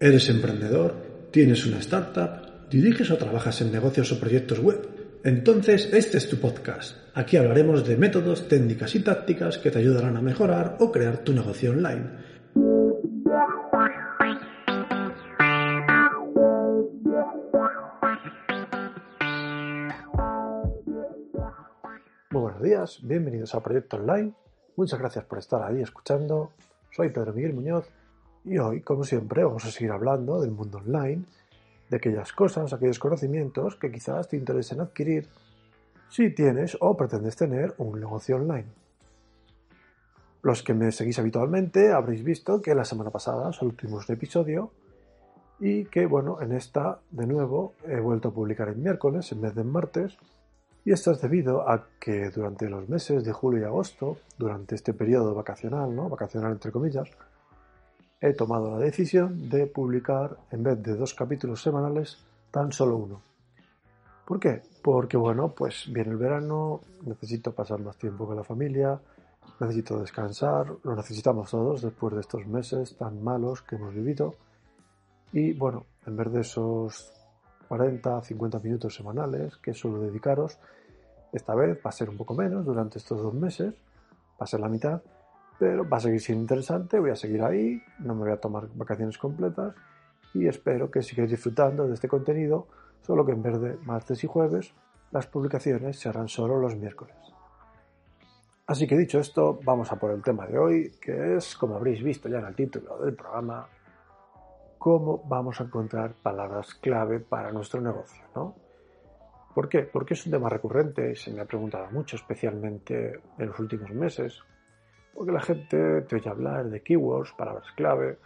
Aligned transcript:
¿Eres 0.00 0.28
emprendedor? 0.28 0.94
¿Tienes 1.32 1.66
una 1.66 1.80
startup? 1.80 2.70
¿Diriges 2.70 3.10
o 3.10 3.16
trabajas 3.16 3.60
en 3.62 3.72
negocios 3.72 4.12
o 4.12 4.20
proyectos 4.20 4.60
web? 4.60 4.88
Entonces 5.24 5.92
este 5.92 6.18
es 6.18 6.28
tu 6.28 6.36
podcast. 6.36 6.96
Aquí 7.14 7.36
hablaremos 7.36 7.84
de 7.84 7.96
métodos, 7.96 8.46
técnicas 8.46 8.94
y 8.94 9.00
tácticas 9.00 9.58
que 9.58 9.72
te 9.72 9.80
ayudarán 9.80 10.16
a 10.16 10.22
mejorar 10.22 10.76
o 10.78 10.92
crear 10.92 11.18
tu 11.24 11.32
negocio 11.32 11.72
online. 11.72 12.10
Muy 22.30 22.40
buenos 22.40 22.62
días, 22.62 23.00
bienvenidos 23.02 23.52
a 23.56 23.60
Proyecto 23.64 23.96
Online. 23.96 24.32
Muchas 24.76 25.00
gracias 25.00 25.24
por 25.24 25.40
estar 25.40 25.60
ahí 25.64 25.82
escuchando. 25.82 26.52
Soy 26.92 27.08
Pedro 27.08 27.32
Miguel 27.32 27.54
Muñoz 27.54 27.90
y 28.44 28.58
hoy, 28.58 28.80
como 28.80 29.04
siempre, 29.04 29.44
vamos 29.44 29.64
a 29.64 29.70
seguir 29.70 29.92
hablando 29.92 30.40
del 30.40 30.50
mundo 30.50 30.78
online, 30.78 31.24
de 31.90 31.96
aquellas 31.96 32.32
cosas, 32.32 32.72
aquellos 32.72 32.98
conocimientos 32.98 33.76
que 33.76 33.90
quizás 33.90 34.28
te 34.28 34.36
interesen 34.36 34.80
adquirir 34.80 35.28
si 36.08 36.30
tienes 36.30 36.76
o 36.80 36.96
pretendes 36.96 37.36
tener 37.36 37.74
un 37.78 38.00
negocio 38.00 38.36
online. 38.36 38.66
Los 40.42 40.62
que 40.62 40.74
me 40.74 40.92
seguís 40.92 41.18
habitualmente 41.18 41.92
habréis 41.92 42.22
visto 42.22 42.62
que 42.62 42.74
la 42.74 42.84
semana 42.84 43.10
pasada 43.10 43.52
solo 43.52 43.72
tuvimos 43.72 44.08
un 44.08 44.14
episodio 44.14 44.70
y 45.60 45.86
que, 45.86 46.06
bueno, 46.06 46.40
en 46.40 46.52
esta, 46.52 47.00
de 47.10 47.26
nuevo, 47.26 47.74
he 47.86 47.98
vuelto 47.98 48.28
a 48.28 48.34
publicar 48.34 48.68
el 48.68 48.76
miércoles 48.76 49.32
en 49.32 49.40
vez 49.40 49.54
de 49.54 49.64
martes. 49.64 50.16
Y 50.84 50.92
esto 50.92 51.10
es 51.10 51.20
debido 51.20 51.68
a 51.68 51.88
que 51.98 52.30
durante 52.30 52.70
los 52.70 52.88
meses 52.88 53.24
de 53.24 53.32
julio 53.32 53.60
y 53.60 53.64
agosto, 53.64 54.18
durante 54.38 54.76
este 54.76 54.94
periodo 54.94 55.34
vacacional, 55.34 55.94
¿no? 55.94 56.08
Vacacional 56.08 56.52
entre 56.52 56.70
comillas, 56.70 57.10
he 58.20 58.32
tomado 58.32 58.70
la 58.70 58.78
decisión 58.78 59.48
de 59.48 59.66
publicar, 59.66 60.36
en 60.50 60.62
vez 60.62 60.82
de 60.82 60.96
dos 60.96 61.14
capítulos 61.14 61.62
semanales, 61.62 62.18
tan 62.50 62.72
solo 62.72 62.96
uno. 62.96 63.22
¿Por 64.26 64.40
qué? 64.40 64.62
Porque, 64.82 65.16
bueno, 65.16 65.54
pues 65.54 65.90
viene 65.92 66.10
el 66.10 66.16
verano, 66.16 66.80
necesito 67.06 67.52
pasar 67.52 67.80
más 67.80 67.96
tiempo 67.96 68.26
con 68.26 68.36
la 68.36 68.44
familia, 68.44 69.00
necesito 69.60 70.00
descansar, 70.00 70.74
lo 70.82 70.96
necesitamos 70.96 71.50
todos 71.50 71.82
después 71.82 72.14
de 72.14 72.20
estos 72.20 72.46
meses 72.46 72.96
tan 72.96 73.22
malos 73.22 73.62
que 73.62 73.76
hemos 73.76 73.94
vivido. 73.94 74.34
Y, 75.32 75.52
bueno, 75.52 75.86
en 76.06 76.16
vez 76.16 76.32
de 76.32 76.40
esos 76.40 77.12
40, 77.68 78.22
50 78.22 78.58
minutos 78.60 78.94
semanales 78.94 79.56
que 79.58 79.74
suelo 79.74 80.00
dedicaros, 80.00 80.58
esta 81.32 81.54
vez 81.54 81.78
va 81.78 81.90
a 81.90 81.92
ser 81.92 82.10
un 82.10 82.16
poco 82.16 82.34
menos 82.34 82.64
durante 82.64 82.98
estos 82.98 83.22
dos 83.22 83.34
meses, 83.34 83.74
va 84.32 84.44
a 84.44 84.46
ser 84.46 84.60
la 84.60 84.68
mitad, 84.68 85.00
pero 85.58 85.88
va 85.88 85.96
a 85.96 86.00
seguir 86.00 86.20
siendo 86.20 86.42
interesante, 86.42 86.98
voy 86.98 87.10
a 87.10 87.16
seguir 87.16 87.42
ahí, 87.42 87.82
no 87.98 88.14
me 88.14 88.22
voy 88.22 88.32
a 88.32 88.40
tomar 88.40 88.68
vacaciones 88.74 89.18
completas 89.18 89.74
y 90.34 90.46
espero 90.46 90.90
que 90.90 91.02
sigáis 91.02 91.30
disfrutando 91.30 91.86
de 91.88 91.94
este 91.94 92.08
contenido, 92.08 92.68
solo 93.02 93.24
que 93.26 93.32
en 93.32 93.42
vez 93.42 93.60
de 93.60 93.76
martes 93.84 94.22
y 94.22 94.26
jueves, 94.26 94.72
las 95.10 95.26
publicaciones 95.26 95.98
serán 95.98 96.28
solo 96.28 96.58
los 96.58 96.76
miércoles. 96.76 97.16
Así 98.66 98.86
que 98.86 98.98
dicho 98.98 99.18
esto, 99.18 99.58
vamos 99.64 99.90
a 99.90 99.96
por 99.96 100.10
el 100.10 100.22
tema 100.22 100.46
de 100.46 100.58
hoy, 100.58 100.92
que 101.00 101.36
es, 101.36 101.56
como 101.56 101.76
habréis 101.76 102.02
visto 102.02 102.28
ya 102.28 102.38
en 102.38 102.46
el 102.46 102.54
título 102.54 102.98
del 102.98 103.14
programa, 103.14 103.66
cómo 104.76 105.22
vamos 105.26 105.60
a 105.60 105.64
encontrar 105.64 106.12
palabras 106.22 106.74
clave 106.74 107.18
para 107.18 107.50
nuestro 107.50 107.80
negocio, 107.80 108.22
¿no? 108.34 108.54
¿Por 109.54 109.68
qué? 109.68 109.80
Porque 109.80 110.14
es 110.14 110.24
un 110.26 110.32
tema 110.32 110.50
recurrente, 110.50 111.16
se 111.16 111.32
me 111.32 111.40
ha 111.40 111.46
preguntado 111.46 111.90
mucho, 111.90 112.16
especialmente 112.16 113.20
en 113.38 113.46
los 113.46 113.58
últimos 113.58 113.90
meses, 113.90 114.44
porque 115.18 115.32
la 115.32 115.40
gente 115.40 116.02
te 116.02 116.14
oye 116.14 116.30
hablar 116.30 116.70
de 116.70 116.80
keywords, 116.80 117.32
palabras 117.32 117.66
clave, 117.74 118.20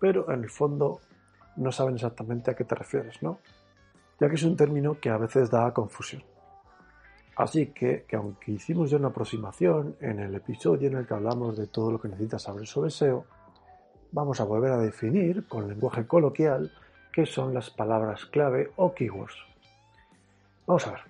pero 0.00 0.28
en 0.32 0.42
el 0.42 0.50
fondo 0.50 0.98
no 1.54 1.70
saben 1.70 1.94
exactamente 1.94 2.50
a 2.50 2.54
qué 2.54 2.64
te 2.64 2.74
refieres, 2.74 3.22
¿no? 3.22 3.38
Ya 4.18 4.28
que 4.28 4.34
es 4.34 4.42
un 4.42 4.56
término 4.56 4.98
que 4.98 5.08
a 5.08 5.18
veces 5.18 5.52
da 5.52 5.72
confusión. 5.72 6.24
Así 7.36 7.66
que, 7.68 8.06
que 8.08 8.16
aunque 8.16 8.50
hicimos 8.50 8.90
ya 8.90 8.96
una 8.96 9.08
aproximación 9.08 9.94
en 10.00 10.18
el 10.18 10.34
episodio 10.34 10.88
en 10.88 10.96
el 10.96 11.06
que 11.06 11.14
hablamos 11.14 11.56
de 11.56 11.68
todo 11.68 11.92
lo 11.92 12.00
que 12.00 12.08
necesitas 12.08 12.42
saber 12.42 12.66
sobre 12.66 12.90
SEO, 12.90 13.24
vamos 14.10 14.40
a 14.40 14.44
volver 14.44 14.72
a 14.72 14.78
definir 14.78 15.46
con 15.46 15.68
lenguaje 15.68 16.08
coloquial 16.08 16.72
qué 17.12 17.24
son 17.24 17.54
las 17.54 17.70
palabras 17.70 18.26
clave 18.26 18.72
o 18.74 18.92
keywords. 18.92 19.36
Vamos 20.66 20.88
a 20.88 20.90
ver. 20.90 21.00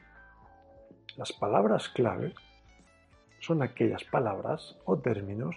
Las 1.17 1.33
palabras 1.33 1.89
clave 1.89 2.35
son 3.43 3.61
aquellas 3.63 4.05
palabras 4.05 4.79
o 4.85 4.99
términos 4.99 5.57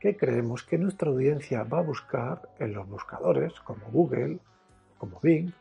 que 0.00 0.16
creemos 0.16 0.64
que 0.64 0.78
nuestra 0.78 1.10
audiencia 1.10 1.62
va 1.62 1.78
a 1.78 1.82
buscar 1.82 2.42
en 2.58 2.74
los 2.74 2.88
buscadores 2.88 3.58
como 3.60 3.86
Google, 3.90 4.40
como 4.98 5.20
Bing, 5.20 5.52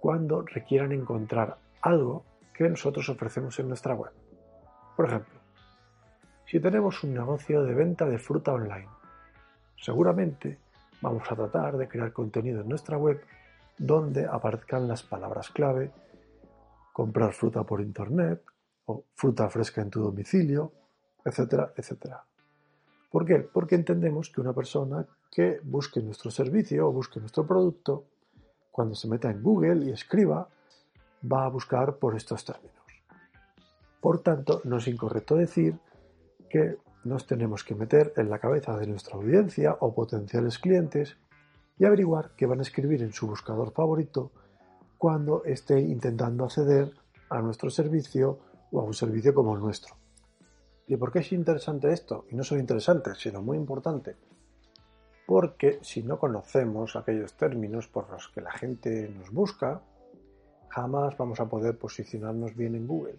cuando 0.00 0.42
requieran 0.42 0.92
encontrar 0.92 1.56
algo 1.80 2.24
que 2.52 2.68
nosotros 2.68 3.08
ofrecemos 3.08 3.58
en 3.58 3.68
nuestra 3.68 3.94
web. 3.94 4.12
Por 4.94 5.06
ejemplo, 5.06 5.40
si 6.44 6.60
tenemos 6.60 7.02
un 7.02 7.14
negocio 7.14 7.62
de 7.62 7.74
venta 7.74 8.04
de 8.04 8.18
fruta 8.18 8.52
online, 8.52 8.88
seguramente 9.76 10.58
vamos 11.00 11.30
a 11.32 11.36
tratar 11.36 11.78
de 11.78 11.88
crear 11.88 12.12
contenido 12.12 12.60
en 12.60 12.68
nuestra 12.68 12.98
web 12.98 13.24
donde 13.78 14.26
aparezcan 14.26 14.88
las 14.88 15.02
palabras 15.02 15.50
clave 15.50 15.90
comprar 16.92 17.32
fruta 17.32 17.62
por 17.62 17.80
internet, 17.80 18.42
o 18.88 19.04
fruta 19.14 19.48
fresca 19.48 19.80
en 19.82 19.90
tu 19.90 20.00
domicilio, 20.00 20.72
etcétera, 21.24 21.72
etcétera. 21.76 22.24
¿Por 23.10 23.24
qué? 23.24 23.36
Porque 23.40 23.74
entendemos 23.74 24.30
que 24.30 24.40
una 24.40 24.52
persona 24.52 25.06
que 25.30 25.60
busque 25.62 26.00
nuestro 26.00 26.30
servicio 26.30 26.88
o 26.88 26.92
busque 26.92 27.20
nuestro 27.20 27.46
producto, 27.46 28.04
cuando 28.70 28.94
se 28.94 29.08
meta 29.08 29.30
en 29.30 29.42
Google 29.42 29.86
y 29.86 29.90
escriba, 29.90 30.48
va 31.30 31.44
a 31.44 31.48
buscar 31.48 31.96
por 31.96 32.16
estos 32.16 32.44
términos. 32.44 32.76
Por 34.00 34.22
tanto, 34.22 34.62
no 34.64 34.78
es 34.78 34.88
incorrecto 34.88 35.36
decir 35.36 35.78
que 36.48 36.78
nos 37.04 37.26
tenemos 37.26 37.64
que 37.64 37.74
meter 37.74 38.12
en 38.16 38.30
la 38.30 38.38
cabeza 38.38 38.76
de 38.76 38.86
nuestra 38.86 39.16
audiencia 39.16 39.76
o 39.80 39.94
potenciales 39.94 40.58
clientes 40.58 41.16
y 41.78 41.84
averiguar 41.84 42.32
qué 42.36 42.46
van 42.46 42.60
a 42.60 42.62
escribir 42.62 43.02
en 43.02 43.12
su 43.12 43.26
buscador 43.26 43.72
favorito 43.72 44.32
cuando 44.96 45.44
esté 45.44 45.80
intentando 45.80 46.44
acceder 46.44 46.92
a 47.30 47.40
nuestro 47.40 47.70
servicio 47.70 48.38
o 48.70 48.80
a 48.80 48.84
un 48.84 48.94
servicio 48.94 49.34
como 49.34 49.54
el 49.54 49.60
nuestro. 49.60 49.94
¿Y 50.86 50.96
por 50.96 51.12
qué 51.12 51.18
es 51.20 51.32
interesante 51.32 51.92
esto? 51.92 52.24
Y 52.30 52.34
no 52.34 52.42
solo 52.42 52.60
interesante, 52.60 53.14
sino 53.14 53.42
muy 53.42 53.56
importante. 53.56 54.16
Porque 55.26 55.78
si 55.82 56.02
no 56.02 56.18
conocemos 56.18 56.96
aquellos 56.96 57.36
términos 57.36 57.88
por 57.88 58.08
los 58.10 58.28
que 58.28 58.40
la 58.40 58.52
gente 58.52 59.08
nos 59.10 59.30
busca, 59.30 59.82
jamás 60.68 61.16
vamos 61.18 61.40
a 61.40 61.48
poder 61.48 61.76
posicionarnos 61.76 62.56
bien 62.56 62.74
en 62.74 62.86
Google. 62.86 63.18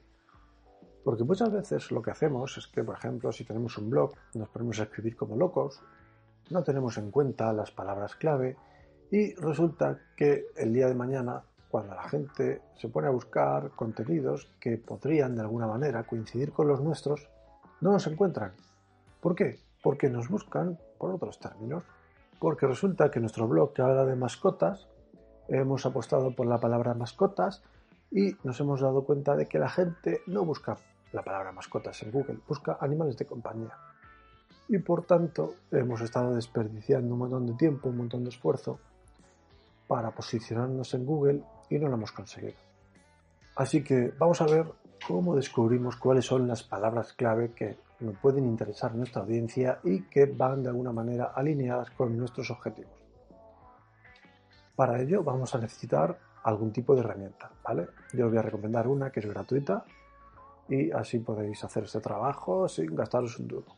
Porque 1.04 1.24
muchas 1.24 1.52
veces 1.52 1.92
lo 1.92 2.02
que 2.02 2.12
hacemos 2.12 2.58
es 2.58 2.68
que, 2.68 2.84
por 2.84 2.98
ejemplo, 2.98 3.32
si 3.32 3.46
tenemos 3.46 3.78
un 3.78 3.90
blog, 3.90 4.14
nos 4.34 4.50
ponemos 4.50 4.80
a 4.80 4.84
escribir 4.84 5.16
como 5.16 5.36
locos, 5.36 5.82
no 6.50 6.64
tenemos 6.64 6.98
en 6.98 7.12
cuenta 7.12 7.54
las 7.54 7.72
palabras 7.72 8.16
clave 8.16 8.58
y 9.12 9.34
resulta 9.36 10.00
que 10.18 10.48
el 10.56 10.74
día 10.74 10.88
de 10.88 10.96
mañana 10.96 11.44
cuando 11.70 11.94
la 11.96 12.10
gente 12.10 12.62
se 12.76 12.90
pone 12.90 13.08
a 13.08 13.12
buscar 13.12 13.70
contenidos 13.72 14.50
que 14.60 14.78
podrían 14.78 15.36
de 15.36 15.42
alguna 15.42 15.68
manera 15.68 16.04
coincidir 16.04 16.52
con 16.52 16.68
los 16.68 16.82
nuestros, 16.82 17.30
no 17.82 17.92
nos 17.92 18.08
encuentran. 18.08 18.54
¿Por 19.22 19.36
qué? 19.36 19.60
Porque 19.84 20.10
nos 20.10 20.30
buscan 20.30 20.80
por 20.98 21.12
otros 21.12 21.40
términos. 21.40 21.84
Porque 22.40 22.68
resulta 22.68 23.12
que 23.12 23.20
nuestro 23.20 23.48
blog 23.48 23.74
que 23.74 23.82
habla 23.82 24.06
de 24.06 24.16
mascotas, 24.16 24.88
hemos 25.48 25.86
apostado 25.86 26.36
por 26.36 26.48
la 26.48 26.58
palabra 26.58 26.94
mascotas 26.94 27.62
y 28.12 28.36
nos 28.44 28.60
hemos 28.60 28.82
dado 28.82 29.04
cuenta 29.04 29.36
de 29.36 29.48
que 29.48 29.60
la 29.60 29.70
gente 29.70 30.22
no 30.26 30.46
busca 30.46 30.78
la 31.12 31.24
palabra 31.24 31.52
mascotas 31.52 32.02
en 32.04 32.12
Google, 32.12 32.40
busca 32.48 32.78
animales 32.80 33.18
de 33.18 33.26
compañía. 33.26 33.74
Y 34.68 34.78
por 34.80 35.06
tanto 35.06 35.56
hemos 35.72 36.02
estado 36.02 36.34
desperdiciando 36.34 37.14
un 37.14 37.20
montón 37.20 37.46
de 37.46 37.54
tiempo, 37.54 37.90
un 37.90 37.98
montón 37.98 38.24
de 38.24 38.30
esfuerzo 38.30 38.80
para 39.88 40.12
posicionarnos 40.12 40.94
en 40.94 41.06
Google 41.06 41.44
y 41.70 41.78
no 41.78 41.88
lo 41.88 41.96
hemos 41.96 42.12
conseguido. 42.12 42.58
Así 43.56 43.84
que 43.84 44.14
vamos 44.18 44.42
a 44.42 44.46
ver 44.46 44.66
cómo 45.06 45.36
descubrimos 45.36 45.98
cuáles 45.98 46.26
son 46.26 46.48
las 46.48 46.64
palabras 46.64 47.14
clave 47.14 47.52
que 47.54 47.78
nos 48.00 48.18
pueden 48.18 48.46
interesar 48.46 48.92
a 48.92 48.96
nuestra 48.96 49.22
audiencia 49.22 49.80
y 49.84 50.04
que 50.04 50.26
van 50.26 50.64
de 50.64 50.70
alguna 50.70 50.92
manera 50.92 51.34
alineadas 51.36 51.92
con 51.92 52.18
nuestros 52.18 52.50
objetivos. 52.52 52.94
Para 54.76 55.02
ello 55.02 55.24
vamos 55.24 55.54
a 55.56 55.60
necesitar 55.60 56.18
algún 56.44 56.72
tipo 56.72 56.96
de 56.96 57.02
herramienta, 57.02 57.52
¿vale? 57.64 57.88
Yo 58.14 58.26
os 58.26 58.32
voy 58.32 58.40
a 58.40 58.44
recomendar 58.44 58.88
una 58.88 59.12
que 59.12 59.20
es 59.20 59.26
gratuita 59.26 59.84
y 60.70 60.92
así 60.92 61.20
podéis 61.20 61.64
hacer 61.64 61.84
este 61.84 62.00
trabajo 62.00 62.70
sin 62.70 62.96
gastaros 62.96 63.38
un 63.40 63.48
duro. 63.48 63.76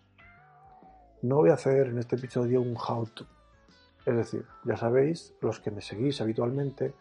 No 1.24 1.38
voy 1.38 1.50
a 1.50 1.56
hacer 1.56 1.88
en 1.88 1.98
este 1.98 2.18
episodio 2.18 2.62
un 2.62 2.76
how-to, 2.76 3.26
es 4.06 4.16
decir, 4.16 4.46
ya 4.64 4.78
sabéis, 4.78 5.34
los 5.42 5.60
que 5.60 5.72
me 5.72 5.82
seguís 5.82 6.22
habitualmente, 6.22 6.94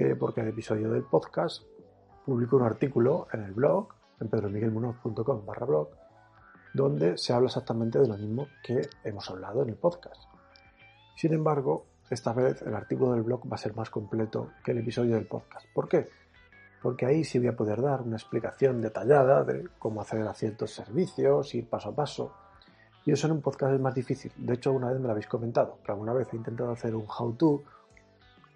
por 0.00 0.32
cada 0.32 0.48
episodio 0.48 0.90
del 0.90 1.02
podcast 1.02 1.62
publico 2.24 2.56
un 2.56 2.62
artículo 2.62 3.28
en 3.34 3.42
el 3.42 3.52
blog, 3.52 3.88
en 4.18 4.28
pedromiguelmunoz.com 4.28 5.44
barra 5.44 5.66
blog, 5.66 5.88
donde 6.72 7.18
se 7.18 7.34
habla 7.34 7.48
exactamente 7.48 7.98
de 7.98 8.08
lo 8.08 8.16
mismo 8.16 8.46
que 8.62 8.80
hemos 9.04 9.28
hablado 9.28 9.62
en 9.62 9.68
el 9.68 9.74
podcast. 9.76 10.22
Sin 11.16 11.34
embargo, 11.34 11.84
esta 12.08 12.32
vez 12.32 12.62
el 12.62 12.74
artículo 12.74 13.12
del 13.12 13.24
blog 13.24 13.42
va 13.44 13.56
a 13.56 13.58
ser 13.58 13.76
más 13.76 13.90
completo 13.90 14.52
que 14.64 14.70
el 14.70 14.78
episodio 14.78 15.16
del 15.16 15.26
podcast. 15.26 15.66
¿Por 15.74 15.86
qué? 15.86 16.08
Porque 16.80 17.04
ahí 17.04 17.22
sí 17.22 17.38
voy 17.38 17.48
a 17.48 17.56
poder 17.56 17.82
dar 17.82 18.00
una 18.00 18.16
explicación 18.16 18.80
detallada 18.80 19.44
de 19.44 19.68
cómo 19.78 20.00
acceder 20.00 20.26
a 20.26 20.32
ciertos 20.32 20.70
servicios, 20.70 21.54
ir 21.54 21.68
paso 21.68 21.90
a 21.90 21.94
paso. 21.94 22.32
Y 23.04 23.12
eso 23.12 23.26
en 23.26 23.34
un 23.34 23.42
podcast 23.42 23.74
es 23.74 23.80
más 23.80 23.94
difícil. 23.94 24.32
De 24.38 24.54
hecho, 24.54 24.72
una 24.72 24.88
vez 24.88 24.98
me 24.98 25.04
lo 25.04 25.10
habéis 25.10 25.26
comentado, 25.26 25.76
que 25.84 25.92
alguna 25.92 26.14
vez 26.14 26.32
he 26.32 26.36
intentado 26.36 26.70
hacer 26.70 26.94
un 26.94 27.04
how-to, 27.06 27.64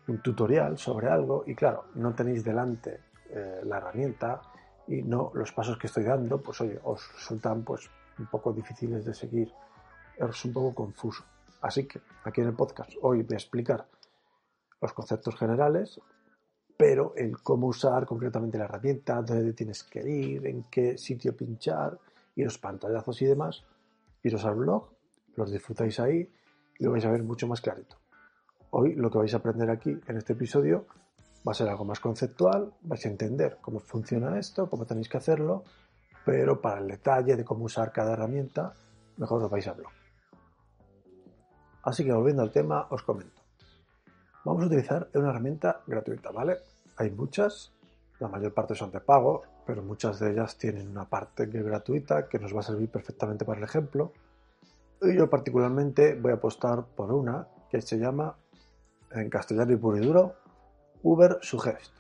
un 0.09 0.23
tutorial 0.23 0.79
sobre 0.79 1.09
algo, 1.09 1.45
y 1.47 1.55
claro, 1.55 1.87
no 1.95 2.15
tenéis 2.15 2.45
delante 2.45 3.01
eh, 3.31 3.61
la 3.65 3.79
herramienta 3.79 4.41
y 4.87 5.03
no 5.03 5.31
los 5.35 5.53
pasos 5.53 5.79
que 5.79 5.87
estoy 5.87 6.05
dando, 6.05 6.41
pues 6.41 6.61
oye, 6.61 6.79
os 6.85 7.13
resultan 7.15 7.65
pues 7.65 7.89
un 8.19 8.27
poco 8.27 8.53
difíciles 8.53 9.05
de 9.05 9.15
seguir. 9.15 9.53
Es 10.17 10.45
un 10.45 10.53
poco 10.53 10.75
confuso. 10.75 11.25
Así 11.63 11.87
que 11.87 12.01
aquí 12.25 12.43
en 12.43 12.49
el 12.49 12.55
podcast 12.55 12.93
hoy 13.03 13.23
voy 13.23 13.35
a 13.35 13.39
explicar 13.39 13.87
los 14.81 14.93
conceptos 14.93 15.37
generales, 15.37 16.01
pero 16.77 17.15
el 17.17 17.41
cómo 17.43 17.69
usar 17.69 18.05
concretamente 18.05 18.59
la 18.59 18.65
herramienta, 18.65 19.23
dónde 19.23 19.53
tienes 19.55 19.83
que 19.85 20.07
ir, 20.07 20.47
en 20.47 20.65
qué 20.65 20.99
sitio 20.99 21.35
pinchar 21.35 21.99
y 22.37 22.45
los 22.45 22.59
pantallazos 22.59 23.23
y 23.23 23.27
demás, 23.27 23.65
iros 24.23 24.45
al 24.45 24.57
blog, 24.57 24.91
los 25.37 25.51
disfrutáis 25.51 25.99
ahí 26.01 26.31
y 26.79 26.85
lo 26.85 26.93
vais 26.93 27.05
a 27.05 27.11
ver 27.11 27.23
mucho 27.23 27.47
más 27.47 27.61
clarito. 27.61 27.97
Hoy 28.77 28.97
lo 28.97 29.09
que 29.09 29.19
vais 29.19 29.33
a 29.33 29.37
aprender 29.37 29.71
aquí 29.71 29.97
en 30.09 30.17
este 30.17 30.33
episodio 30.33 30.87
va 31.47 31.53
a 31.53 31.55
ser 31.55 31.69
algo 31.69 31.85
más 31.85 32.01
conceptual, 32.01 32.75
vais 32.83 33.07
a 33.07 33.09
entender 33.09 33.59
cómo 33.61 33.79
funciona 33.79 34.37
esto, 34.37 34.69
cómo 34.69 34.85
tenéis 34.85 35.09
que 35.09 35.17
hacerlo, 35.17 35.63
pero 36.25 36.61
para 36.61 36.81
el 36.81 36.89
detalle 36.89 37.37
de 37.37 37.45
cómo 37.45 37.67
usar 37.67 37.93
cada 37.93 38.15
herramienta, 38.15 38.75
mejor 39.17 39.45
os 39.45 39.49
vais 39.49 39.69
al 39.69 39.77
blog. 39.77 39.93
Así 41.85 42.05
que 42.05 42.13
volviendo 42.13 42.43
al 42.43 42.51
tema, 42.51 42.89
os 42.91 43.05
comento. 43.05 43.43
Vamos 44.45 44.65
a 44.65 44.67
utilizar 44.67 45.09
una 45.15 45.31
herramienta 45.31 45.83
gratuita, 45.87 46.33
¿vale? 46.33 46.57
Hay 46.97 47.13
muchas, 47.13 47.73
la 48.19 48.27
mayor 48.27 48.55
parte 48.55 48.75
son 48.75 48.91
de 48.91 48.99
pago, 48.99 49.43
pero 49.65 49.85
muchas 49.85 50.19
de 50.19 50.33
ellas 50.33 50.59
tienen 50.59 50.89
una 50.89 51.09
parte 51.09 51.47
gratuita 51.47 52.29
que 52.29 52.41
nos 52.41 52.53
va 52.53 52.59
a 52.59 52.65
servir 52.65 52.91
perfectamente 52.91 53.45
para 53.45 53.59
el 53.59 53.65
ejemplo. 53.67 54.11
Y 55.01 55.15
yo 55.17 55.31
particularmente 55.31 56.17
voy 56.17 56.33
a 56.33 56.37
apostar 56.37 56.87
por 56.87 57.13
una 57.13 57.47
que 57.71 57.81
se 57.81 57.99
llama, 57.99 58.37
en 59.15 59.31
castellano 59.31 59.73
y 59.73 59.77
puro 59.77 59.97
y 59.97 60.01
duro, 60.01 60.35
Uber 61.03 61.39
Suggest. 61.43 61.93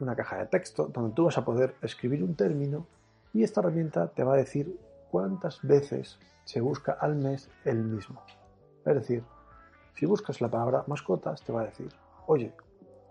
una 0.00 0.14
caja 0.14 0.38
de 0.38 0.46
texto 0.46 0.86
donde 0.86 1.14
tú 1.14 1.24
vas 1.24 1.38
a 1.38 1.44
poder 1.44 1.74
escribir 1.82 2.22
un 2.22 2.34
término 2.34 2.86
y 3.32 3.42
esta 3.42 3.60
herramienta 3.60 4.08
te 4.08 4.24
va 4.24 4.34
a 4.34 4.38
decir 4.38 4.78
cuántas 5.10 5.60
veces 5.62 6.18
se 6.44 6.60
busca 6.60 6.92
al 6.92 7.16
mes 7.16 7.50
el 7.64 7.82
mismo. 7.82 8.22
Es 8.84 8.94
decir, 8.94 9.24
si 9.94 10.06
buscas 10.06 10.40
la 10.40 10.48
palabra 10.48 10.84
mascotas, 10.86 11.42
te 11.42 11.52
va 11.52 11.62
a 11.62 11.66
decir, 11.66 11.88
oye, 12.26 12.52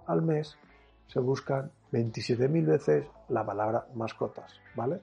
al 0.06 0.22
mes 0.22 0.58
se 1.08 1.20
buscan 1.20 1.72
27.000 1.92 2.66
veces 2.66 3.08
la 3.30 3.46
palabra 3.46 3.88
mascotas, 3.94 4.54
¿vale? 4.76 5.02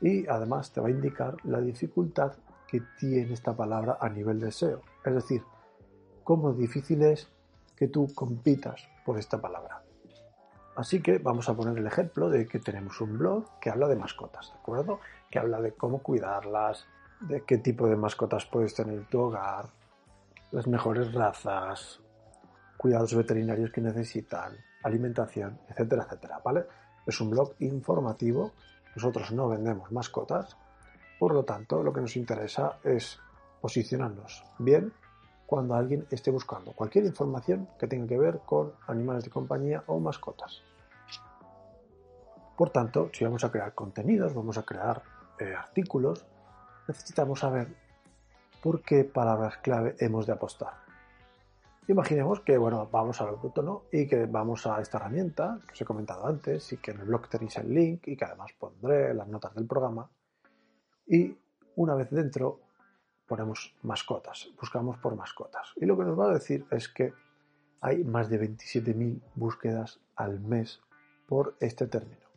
Y 0.00 0.26
además 0.26 0.72
te 0.72 0.80
va 0.80 0.88
a 0.88 0.90
indicar 0.90 1.36
la 1.44 1.60
dificultad 1.60 2.32
que 2.70 2.82
tiene 2.98 3.32
esta 3.32 3.54
palabra 3.54 3.98
a 4.00 4.08
nivel 4.08 4.38
de 4.38 4.52
SEO. 4.52 4.82
Es 5.04 5.14
decir, 5.14 5.42
cómo 6.22 6.52
difícil 6.52 7.02
es 7.02 7.28
que 7.76 7.88
tú 7.88 8.06
compitas 8.14 8.88
por 9.04 9.18
esta 9.18 9.40
palabra. 9.40 9.82
Así 10.76 11.02
que 11.02 11.18
vamos 11.18 11.48
a 11.48 11.54
poner 11.54 11.76
el 11.76 11.86
ejemplo 11.86 12.30
de 12.30 12.46
que 12.46 12.60
tenemos 12.60 13.00
un 13.00 13.18
blog 13.18 13.58
que 13.58 13.70
habla 13.70 13.88
de 13.88 13.96
mascotas, 13.96 14.52
¿de 14.52 14.58
acuerdo? 14.60 15.00
Que 15.30 15.38
habla 15.38 15.60
de 15.60 15.72
cómo 15.72 15.98
cuidarlas, 15.98 16.86
de 17.20 17.42
qué 17.42 17.58
tipo 17.58 17.88
de 17.88 17.96
mascotas 17.96 18.46
puedes 18.46 18.74
tener 18.74 18.94
en 18.94 19.06
tu 19.06 19.20
hogar, 19.20 19.66
las 20.52 20.66
mejores 20.68 21.12
razas, 21.12 22.00
cuidados 22.76 23.14
veterinarios 23.14 23.72
que 23.72 23.80
necesitan, 23.80 24.56
alimentación, 24.82 25.58
etcétera, 25.68 26.04
etcétera, 26.04 26.40
¿vale? 26.44 26.64
Es 27.06 27.20
un 27.20 27.30
blog 27.30 27.54
informativo, 27.58 28.52
nosotros 28.94 29.32
no 29.32 29.48
vendemos 29.48 29.90
mascotas, 29.92 30.56
por 31.20 31.34
lo 31.34 31.44
tanto, 31.44 31.82
lo 31.82 31.92
que 31.92 32.00
nos 32.00 32.16
interesa 32.16 32.78
es 32.82 33.20
posicionarnos 33.60 34.42
bien 34.58 34.90
cuando 35.44 35.74
alguien 35.74 36.06
esté 36.10 36.30
buscando 36.30 36.72
cualquier 36.72 37.04
información 37.04 37.68
que 37.78 37.86
tenga 37.86 38.06
que 38.06 38.16
ver 38.16 38.40
con 38.46 38.72
animales 38.86 39.24
de 39.24 39.30
compañía 39.30 39.84
o 39.86 40.00
mascotas. 40.00 40.62
Por 42.56 42.70
tanto, 42.70 43.10
si 43.12 43.24
vamos 43.24 43.44
a 43.44 43.50
crear 43.50 43.74
contenidos, 43.74 44.32
vamos 44.32 44.56
a 44.56 44.62
crear 44.62 45.02
eh, 45.38 45.54
artículos, 45.54 46.24
necesitamos 46.88 47.40
saber 47.40 47.68
por 48.62 48.80
qué 48.80 49.04
palabras 49.04 49.58
clave 49.58 49.96
hemos 49.98 50.26
de 50.26 50.32
apostar. 50.32 50.72
Imaginemos 51.86 52.40
que 52.40 52.56
bueno, 52.56 52.88
vamos 52.90 53.20
a 53.20 53.26
lo 53.26 53.36
bruto 53.36 53.60
¿no? 53.60 53.82
y 53.92 54.06
que 54.06 54.24
vamos 54.24 54.66
a 54.66 54.80
esta 54.80 54.96
herramienta 54.96 55.58
que 55.66 55.74
os 55.74 55.80
he 55.82 55.84
comentado 55.84 56.26
antes 56.26 56.72
y 56.72 56.78
que 56.78 56.92
en 56.92 57.00
el 57.00 57.04
blog 57.04 57.28
tenéis 57.28 57.58
el 57.58 57.74
link 57.74 58.08
y 58.08 58.16
que 58.16 58.24
además 58.24 58.52
pondré 58.58 59.12
las 59.12 59.28
notas 59.28 59.54
del 59.54 59.66
programa. 59.66 60.08
Y 61.10 61.36
una 61.76 61.94
vez 61.94 62.08
dentro 62.10 62.60
ponemos 63.26 63.74
mascotas, 63.82 64.48
buscamos 64.58 64.96
por 64.96 65.14
mascotas. 65.14 65.72
Y 65.76 65.84
lo 65.84 65.98
que 65.98 66.04
nos 66.04 66.18
va 66.18 66.30
a 66.30 66.34
decir 66.34 66.64
es 66.70 66.88
que 66.88 67.12
hay 67.82 68.02
más 68.04 68.30
de 68.30 68.40
27.000 68.40 69.20
búsquedas 69.34 70.00
al 70.16 70.40
mes 70.40 70.80
por 71.26 71.56
este 71.60 71.86
término 71.86 72.30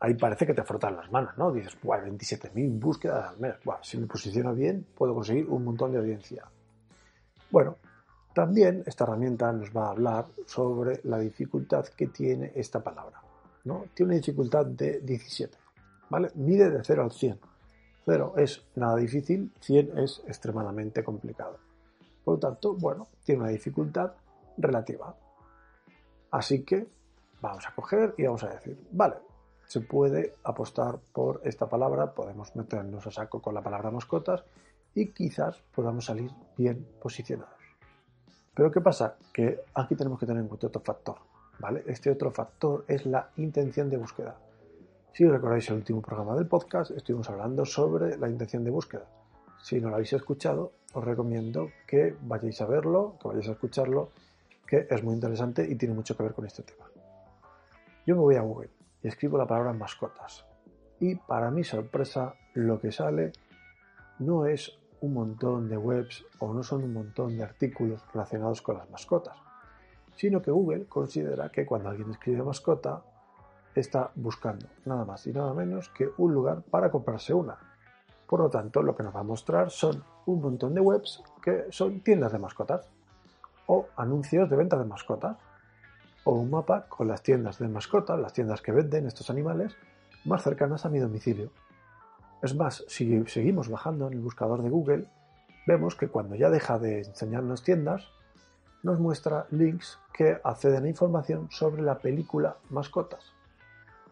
ahí 0.00 0.14
parece 0.14 0.46
que 0.46 0.54
te 0.54 0.64
frotan 0.64 0.96
las 0.96 1.12
manos, 1.12 1.36
¿no? 1.36 1.52
Dices, 1.52 1.76
¡buah! 1.80 2.00
27.000 2.00 2.80
búsquedas 2.80 3.30
al 3.30 3.38
mes. 3.38 3.56
Si 3.82 3.98
me 3.98 4.06
posiciono 4.06 4.54
bien, 4.54 4.86
puedo 4.96 5.14
conseguir 5.14 5.48
un 5.48 5.64
montón 5.64 5.92
de 5.92 5.98
audiencia. 5.98 6.44
Bueno, 7.50 7.76
también 8.34 8.82
esta 8.86 9.04
herramienta 9.04 9.52
nos 9.52 9.76
va 9.76 9.88
a 9.88 9.90
hablar 9.90 10.26
sobre 10.46 11.00
la 11.04 11.18
dificultad 11.18 11.84
que 11.84 12.06
tiene 12.06 12.52
esta 12.54 12.82
palabra. 12.82 13.20
¿no? 13.64 13.84
Tiene 13.94 14.12
una 14.12 14.20
dificultad 14.20 14.66
de 14.66 15.00
17. 15.00 15.58
¿vale? 16.08 16.30
Mide 16.34 16.70
de 16.70 16.82
0 16.82 17.04
al 17.04 17.12
100. 17.12 17.38
0 18.06 18.34
es 18.36 18.64
nada 18.74 18.96
difícil, 18.96 19.52
100 19.60 19.98
es 19.98 20.22
extremadamente 20.26 21.04
complicado. 21.04 21.58
Por 22.24 22.34
lo 22.34 22.40
tanto, 22.40 22.74
bueno, 22.74 23.08
tiene 23.24 23.42
una 23.42 23.50
dificultad 23.50 24.12
relativa. 24.56 25.14
Así 26.30 26.62
que 26.62 26.86
vamos 27.40 27.66
a 27.66 27.74
coger 27.74 28.14
y 28.18 28.24
vamos 28.24 28.44
a 28.44 28.50
decir, 28.50 28.78
vale, 28.92 29.16
se 29.66 29.80
puede 29.80 30.34
apostar 30.44 30.98
por 31.12 31.40
esta 31.44 31.68
palabra, 31.68 32.12
podemos 32.12 32.54
meternos 32.56 33.06
a 33.06 33.10
saco 33.10 33.40
con 33.40 33.54
la 33.54 33.62
palabra 33.62 33.90
mascotas 33.90 34.44
y 34.94 35.12
quizás 35.12 35.62
podamos 35.74 36.06
salir 36.06 36.30
bien 36.56 36.86
posicionados. 37.00 37.54
Pero 38.54 38.70
¿qué 38.70 38.80
pasa? 38.80 39.16
Que 39.32 39.62
aquí 39.74 39.94
tenemos 39.94 40.18
que 40.18 40.26
tener 40.26 40.42
en 40.42 40.48
cuenta 40.48 40.66
otro 40.66 40.82
factor, 40.82 41.16
¿vale? 41.58 41.84
Este 41.86 42.10
otro 42.10 42.30
factor 42.30 42.84
es 42.88 43.06
la 43.06 43.30
intención 43.36 43.88
de 43.88 43.96
búsqueda. 43.96 44.36
Si 45.12 45.26
recordáis 45.26 45.68
el 45.68 45.76
último 45.76 46.00
programa 46.00 46.36
del 46.36 46.46
podcast, 46.46 46.92
estuvimos 46.92 47.28
hablando 47.28 47.64
sobre 47.64 48.16
la 48.16 48.28
intención 48.28 48.62
de 48.62 48.70
búsqueda. 48.70 49.06
Si 49.60 49.80
no 49.80 49.88
lo 49.88 49.96
habéis 49.96 50.12
escuchado, 50.12 50.72
os 50.92 51.04
recomiendo 51.04 51.70
que 51.86 52.14
vayáis 52.22 52.60
a 52.60 52.66
verlo, 52.66 53.16
que 53.20 53.26
vayáis 53.26 53.48
a 53.48 53.52
escucharlo, 53.52 54.10
que 54.64 54.86
es 54.88 55.02
muy 55.02 55.14
interesante 55.14 55.66
y 55.68 55.74
tiene 55.74 55.94
mucho 55.94 56.16
que 56.16 56.22
ver 56.22 56.32
con 56.32 56.46
este 56.46 56.62
tema. 56.62 56.84
Yo 58.06 58.14
me 58.14 58.20
voy 58.20 58.36
a 58.36 58.42
Google 58.42 58.70
y 59.02 59.08
escribo 59.08 59.36
la 59.36 59.46
palabra 59.46 59.72
mascotas. 59.72 60.46
Y 61.00 61.16
para 61.16 61.50
mi 61.50 61.64
sorpresa, 61.64 62.34
lo 62.54 62.80
que 62.80 62.92
sale 62.92 63.32
no 64.20 64.46
es 64.46 64.78
un 65.00 65.14
montón 65.14 65.68
de 65.68 65.76
webs 65.76 66.24
o 66.38 66.54
no 66.54 66.62
son 66.62 66.84
un 66.84 66.92
montón 66.92 67.36
de 67.36 67.42
artículos 67.42 68.00
relacionados 68.12 68.62
con 68.62 68.78
las 68.78 68.88
mascotas, 68.90 69.36
sino 70.14 70.40
que 70.40 70.52
Google 70.52 70.86
considera 70.86 71.50
que 71.50 71.66
cuando 71.66 71.88
alguien 71.88 72.12
escribe 72.12 72.44
mascota, 72.44 73.02
está 73.74 74.10
buscando 74.14 74.66
nada 74.84 75.04
más 75.04 75.26
y 75.26 75.32
nada 75.32 75.54
menos 75.54 75.88
que 75.90 76.08
un 76.18 76.34
lugar 76.34 76.62
para 76.62 76.90
comprarse 76.90 77.34
una. 77.34 77.58
Por 78.26 78.40
lo 78.40 78.50
tanto, 78.50 78.82
lo 78.82 78.94
que 78.94 79.02
nos 79.02 79.14
va 79.14 79.20
a 79.20 79.24
mostrar 79.24 79.70
son 79.70 80.04
un 80.26 80.40
montón 80.40 80.74
de 80.74 80.80
webs 80.80 81.22
que 81.42 81.66
son 81.70 82.00
tiendas 82.00 82.32
de 82.32 82.38
mascotas 82.38 82.88
o 83.66 83.86
anuncios 83.96 84.48
de 84.48 84.56
venta 84.56 84.78
de 84.78 84.84
mascotas 84.84 85.36
o 86.24 86.32
un 86.32 86.50
mapa 86.50 86.86
con 86.88 87.08
las 87.08 87.22
tiendas 87.22 87.58
de 87.58 87.68
mascotas, 87.68 88.18
las 88.18 88.32
tiendas 88.32 88.62
que 88.62 88.72
venden 88.72 89.06
estos 89.06 89.30
animales, 89.30 89.74
más 90.24 90.42
cercanas 90.42 90.84
a 90.84 90.90
mi 90.90 90.98
domicilio. 90.98 91.50
Es 92.42 92.54
más, 92.54 92.84
si 92.88 93.24
seguimos 93.26 93.68
bajando 93.68 94.06
en 94.06 94.14
el 94.14 94.20
buscador 94.20 94.62
de 94.62 94.70
Google, 94.70 95.06
vemos 95.66 95.94
que 95.94 96.08
cuando 96.08 96.34
ya 96.36 96.50
deja 96.50 96.78
de 96.78 97.00
enseñarnos 97.00 97.62
tiendas, 97.62 98.08
nos 98.82 98.98
muestra 98.98 99.46
links 99.50 99.98
que 100.12 100.40
acceden 100.42 100.84
a 100.84 100.88
información 100.88 101.50
sobre 101.50 101.82
la 101.82 101.98
película 101.98 102.56
Mascotas. 102.70 103.32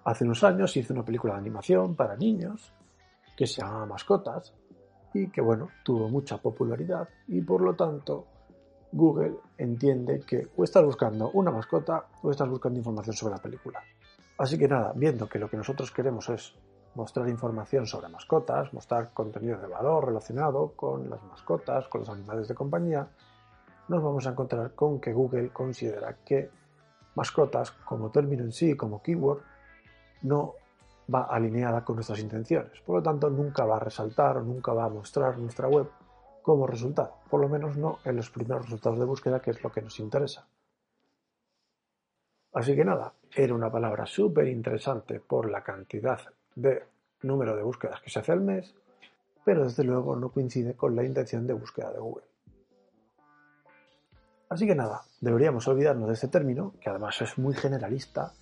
Hace 0.05 0.25
unos 0.25 0.43
años 0.45 0.76
hizo 0.76 0.95
una 0.95 1.05
película 1.05 1.35
de 1.35 1.40
animación 1.40 1.95
para 1.95 2.17
niños 2.17 2.73
que 3.37 3.47
se 3.47 3.61
llama 3.61 3.87
Mascotas 3.87 4.55
y 5.14 5.28
que 5.28 5.40
bueno, 5.40 5.69
tuvo 5.85 6.09
mucha 6.09 6.38
popularidad 6.38 7.09
y 7.28 7.40
por 7.40 7.61
lo 7.61 7.75
tanto 7.75 8.26
Google 8.93 9.37
entiende 9.57 10.21
que 10.21 10.49
o 10.57 10.64
estás 10.64 10.85
buscando 10.85 11.31
una 11.31 11.50
mascota 11.50 12.07
o 12.23 12.31
estás 12.31 12.49
buscando 12.49 12.78
información 12.78 13.14
sobre 13.14 13.35
la 13.35 13.43
película. 13.43 13.83
Así 14.38 14.57
que 14.57 14.69
nada, 14.69 14.93
viendo 14.95 15.28
que 15.28 15.38
lo 15.38 15.50
que 15.50 15.57
nosotros 15.57 15.90
queremos 15.90 16.28
es 16.31 16.55
mostrar 16.95 17.28
información 17.28 17.87
sobre 17.87 18.09
mascotas, 18.09 18.73
mostrar 18.73 19.12
contenido 19.12 19.59
de 19.59 19.67
valor 19.67 20.07
relacionado 20.07 20.73
con 20.75 21.11
las 21.11 21.23
mascotas, 21.25 21.87
con 21.88 22.00
los 22.00 22.11
animales 22.11 22.49
de 22.49 22.55
compañía, 22.55 23.09
nos 23.88 24.02
vamos 24.02 24.26
a 24.26 24.31
encontrar 24.31 24.75
con 24.75 25.00
que 25.00 25.12
Google 25.12 25.50
considera 25.50 26.17
que 26.25 26.50
mascotas 27.14 27.73
como 27.73 28.11
término 28.11 28.45
en 28.45 28.52
sí, 28.52 28.76
como 28.76 29.02
keyword, 29.02 29.43
no 30.23 30.55
va 31.13 31.25
alineada 31.25 31.85
con 31.85 31.97
nuestras 31.97 32.21
intenciones. 32.21 32.81
Por 32.81 32.97
lo 32.97 33.03
tanto, 33.03 33.31
nunca 33.31 33.65
va 33.65 33.77
a 33.77 33.81
resaltar 33.81 34.39
o 34.39 34.43
nunca 34.43 34.73
va 34.73 34.85
a 34.85 34.91
mostrar 34.91 35.39
nuestra 35.39 35.69
web 35.69 35.89
como 36.43 36.67
resultado. 36.67 37.15
Por 37.31 37.41
lo 37.41 37.49
menos 37.49 37.77
no 37.77 37.99
en 38.05 38.17
los 38.17 38.31
primeros 38.31 38.65
resultados 38.65 38.99
de 38.99 39.05
búsqueda, 39.05 39.41
que 39.41 39.51
es 39.51 39.63
lo 39.63 39.71
que 39.71 39.83
nos 39.83 39.99
interesa. 40.01 40.47
Así 42.53 42.75
que 42.75 42.85
nada, 42.85 43.13
era 43.35 43.55
una 43.55 43.71
palabra 43.71 44.07
súper 44.07 44.49
interesante 44.49 45.21
por 45.21 45.51
la 45.51 45.63
cantidad 45.63 46.21
de 46.55 46.83
número 47.23 47.55
de 47.55 47.63
búsquedas 47.63 48.01
que 48.01 48.11
se 48.11 48.21
hace 48.21 48.33
al 48.33 48.41
mes, 48.41 48.75
pero 49.45 49.65
desde 49.65 49.85
luego 49.85 50.17
no 50.17 50.31
coincide 50.31 50.75
con 50.75 50.97
la 50.97 51.05
intención 51.05 51.47
de 51.47 51.55
búsqueda 51.55 51.93
de 51.93 52.01
Google. 52.01 52.25
Así 54.49 54.67
que 54.67 54.75
nada, 54.75 55.03
deberíamos 55.21 55.69
olvidarnos 55.69 56.09
de 56.09 56.15
este 56.15 56.29
término, 56.29 56.73
que 56.81 56.89
además 56.89 57.21
es 57.21 57.37
muy 57.37 57.55
generalista, 57.55 58.33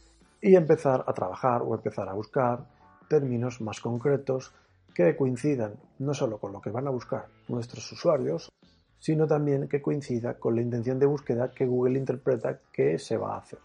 y 0.47 0.55
empezar 0.55 1.03
a 1.09 1.13
trabajar 1.13 1.63
o 1.63 1.75
empezar 1.75 2.09
a 2.09 2.13
buscar 2.13 2.67
términos 3.09 3.61
más 3.61 3.81
concretos 3.81 4.55
que 4.95 5.17
coincidan 5.17 5.75
no 5.99 6.15
solo 6.15 6.39
con 6.39 6.53
lo 6.53 6.61
que 6.61 6.71
van 6.71 6.87
a 6.87 6.91
buscar 6.91 7.27
nuestros 7.49 7.91
usuarios, 7.91 8.49
sino 9.01 9.27
también 9.27 9.67
que 9.67 9.83
coincida 9.83 10.35
con 10.35 10.55
la 10.55 10.63
intención 10.63 11.01
de 11.01 11.07
búsqueda 11.07 11.51
que 11.51 11.67
Google 11.67 11.99
interpreta 11.99 12.61
que 12.73 12.97
se 12.97 13.17
va 13.17 13.35
a 13.35 13.39
hacer. 13.39 13.59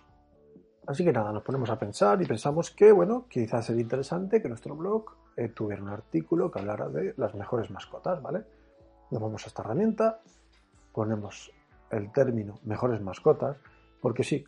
Así 0.88 1.06
que 1.06 1.14
nada, 1.14 1.32
nos 1.32 1.44
ponemos 1.44 1.70
a 1.70 1.78
pensar 1.78 2.20
y 2.20 2.26
pensamos 2.26 2.72
que, 2.72 2.92
bueno, 2.92 3.28
quizás 3.30 3.68
sería 3.68 3.84
interesante 3.84 4.42
que 4.42 4.50
nuestro 4.50 4.76
blog 4.76 5.06
eh, 5.38 5.50
tuviera 5.50 5.84
un 5.84 5.90
artículo 5.90 6.50
que 6.50 6.60
hablara 6.60 6.90
de 6.90 7.14
las 7.16 7.36
mejores 7.36 7.70
mascotas, 7.70 8.20
¿vale? 8.24 8.44
Nos 9.12 9.22
vamos 9.22 9.44
a 9.44 9.48
esta 9.50 9.62
herramienta, 9.62 10.20
ponemos 10.92 11.52
el 11.92 12.12
término 12.12 12.56
mejores 12.64 13.02
mascotas, 13.02 13.58
porque 14.02 14.24
sí, 14.24 14.44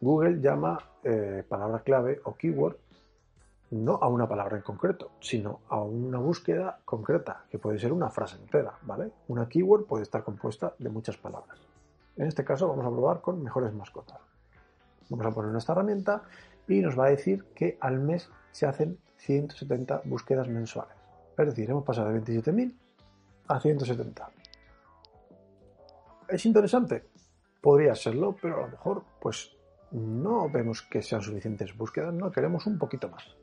Google 0.00 0.40
llama 0.40 0.78
eh, 1.02 1.44
palabra 1.48 1.80
clave 1.80 2.20
o 2.24 2.34
keyword 2.34 2.76
no 3.70 3.98
a 4.00 4.08
una 4.08 4.28
palabra 4.28 4.56
en 4.56 4.62
concreto, 4.62 5.12
sino 5.20 5.60
a 5.68 5.80
una 5.80 6.18
búsqueda 6.18 6.78
concreta, 6.84 7.44
que 7.50 7.58
puede 7.58 7.78
ser 7.78 7.92
una 7.92 8.10
frase 8.10 8.36
entera, 8.36 8.78
¿vale? 8.82 9.10
Una 9.28 9.48
keyword 9.48 9.86
puede 9.86 10.04
estar 10.04 10.22
compuesta 10.22 10.74
de 10.78 10.88
muchas 10.88 11.16
palabras. 11.16 11.58
En 12.16 12.26
este 12.26 12.44
caso 12.44 12.68
vamos 12.68 12.86
a 12.86 12.90
probar 12.90 13.20
con 13.20 13.42
mejores 13.42 13.72
mascotas. 13.74 14.20
Vamos 15.08 15.26
a 15.26 15.30
poner 15.30 15.50
nuestra 15.50 15.72
herramienta 15.72 16.22
y 16.68 16.80
nos 16.80 16.98
va 16.98 17.06
a 17.06 17.10
decir 17.10 17.44
que 17.54 17.76
al 17.80 17.98
mes 17.98 18.30
se 18.52 18.66
hacen 18.66 18.98
170 19.16 20.02
búsquedas 20.04 20.48
mensuales. 20.48 20.96
Es 21.36 21.46
decir, 21.46 21.70
hemos 21.70 21.84
pasado 21.84 22.12
de 22.12 22.22
27.000 22.22 22.74
a 23.48 23.60
170. 23.60 24.30
¿Es 26.28 26.46
interesante? 26.46 27.04
Podría 27.60 27.94
serlo, 27.94 28.36
pero 28.40 28.58
a 28.58 28.60
lo 28.62 28.68
mejor 28.68 29.04
pues 29.20 29.55
no 29.92 30.50
vemos 30.50 30.82
que 30.82 31.02
sean 31.02 31.22
suficientes 31.22 31.76
búsquedas, 31.76 32.12
no 32.12 32.30
queremos 32.30 32.66
un 32.66 32.78
poquito 32.78 33.08
más. 33.08 33.36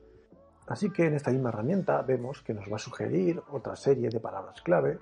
Así 0.66 0.90
que 0.90 1.06
en 1.06 1.14
esta 1.14 1.30
misma 1.30 1.50
herramienta 1.50 2.00
vemos 2.02 2.42
que 2.42 2.54
nos 2.54 2.70
va 2.70 2.76
a 2.76 2.78
sugerir 2.78 3.42
otra 3.50 3.76
serie 3.76 4.08
de 4.08 4.20
palabras 4.20 4.62
clave 4.62 4.98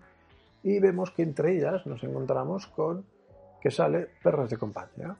y 0.62 0.78
vemos 0.80 1.10
que 1.10 1.22
entre 1.22 1.56
ellas 1.56 1.86
nos 1.86 2.02
encontramos 2.02 2.66
con 2.66 3.04
que 3.60 3.70
sale 3.70 4.08
perros 4.22 4.50
de 4.50 4.56
compañía. 4.56 5.16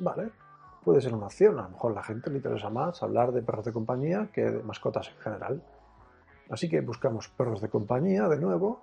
Vale, 0.00 0.30
puede 0.84 1.00
ser 1.00 1.14
una 1.14 1.26
opción, 1.26 1.58
a 1.58 1.62
lo 1.62 1.70
mejor 1.70 1.94
la 1.94 2.02
gente 2.02 2.30
le 2.30 2.36
interesa 2.36 2.68
más 2.68 3.02
hablar 3.02 3.32
de 3.32 3.42
perros 3.42 3.64
de 3.64 3.72
compañía 3.72 4.28
que 4.32 4.44
de 4.44 4.62
mascotas 4.62 5.08
en 5.08 5.22
general. 5.22 5.62
Así 6.50 6.68
que 6.68 6.80
buscamos 6.80 7.28
perros 7.28 7.60
de 7.60 7.68
compañía 7.68 8.28
de 8.28 8.38
nuevo 8.38 8.82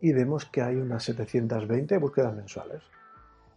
y 0.00 0.12
vemos 0.12 0.44
que 0.44 0.62
hay 0.62 0.76
unas 0.76 1.02
720 1.04 1.98
búsquedas 1.98 2.34
mensuales. 2.34 2.82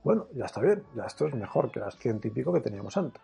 Bueno, 0.04 0.28
ya 0.34 0.46
está 0.46 0.62
bien, 0.62 0.84
ya 0.96 1.04
esto 1.04 1.28
es 1.28 1.34
mejor 1.34 1.72
que 1.72 1.80
las 1.80 1.98
100 1.98 2.22
y 2.24 2.30
pico 2.30 2.54
que 2.54 2.62
teníamos 2.62 2.96
antes. 2.96 3.22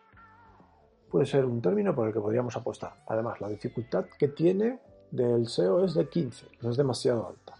Puede 1.10 1.26
ser 1.26 1.46
un 1.46 1.62
término 1.62 1.96
por 1.96 2.08
el 2.08 2.14
que 2.14 2.20
podríamos 2.20 2.58
apostar. 2.58 2.96
Además, 3.08 3.40
la 3.40 3.48
dificultad 3.48 4.06
que 4.20 4.28
tiene 4.28 4.80
del 5.12 5.48
SEO 5.48 5.86
es 5.86 5.94
de 5.94 6.10
15, 6.10 6.48
no 6.62 6.72
es 6.72 6.78
demasiado 6.78 7.28
alta. 7.28 7.54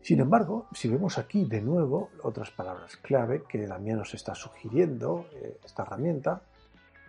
Sin 0.00 0.20
embargo, 0.20 0.68
si 0.72 0.88
vemos 0.88 1.18
aquí 1.18 1.44
de 1.44 1.60
nuevo 1.60 2.08
otras 2.22 2.50
palabras 2.50 2.96
clave 2.96 3.42
que 3.46 3.66
también 3.66 3.98
nos 3.98 4.14
está 4.14 4.34
sugiriendo 4.34 5.26
eh, 5.32 5.58
esta 5.62 5.82
herramienta, 5.82 6.40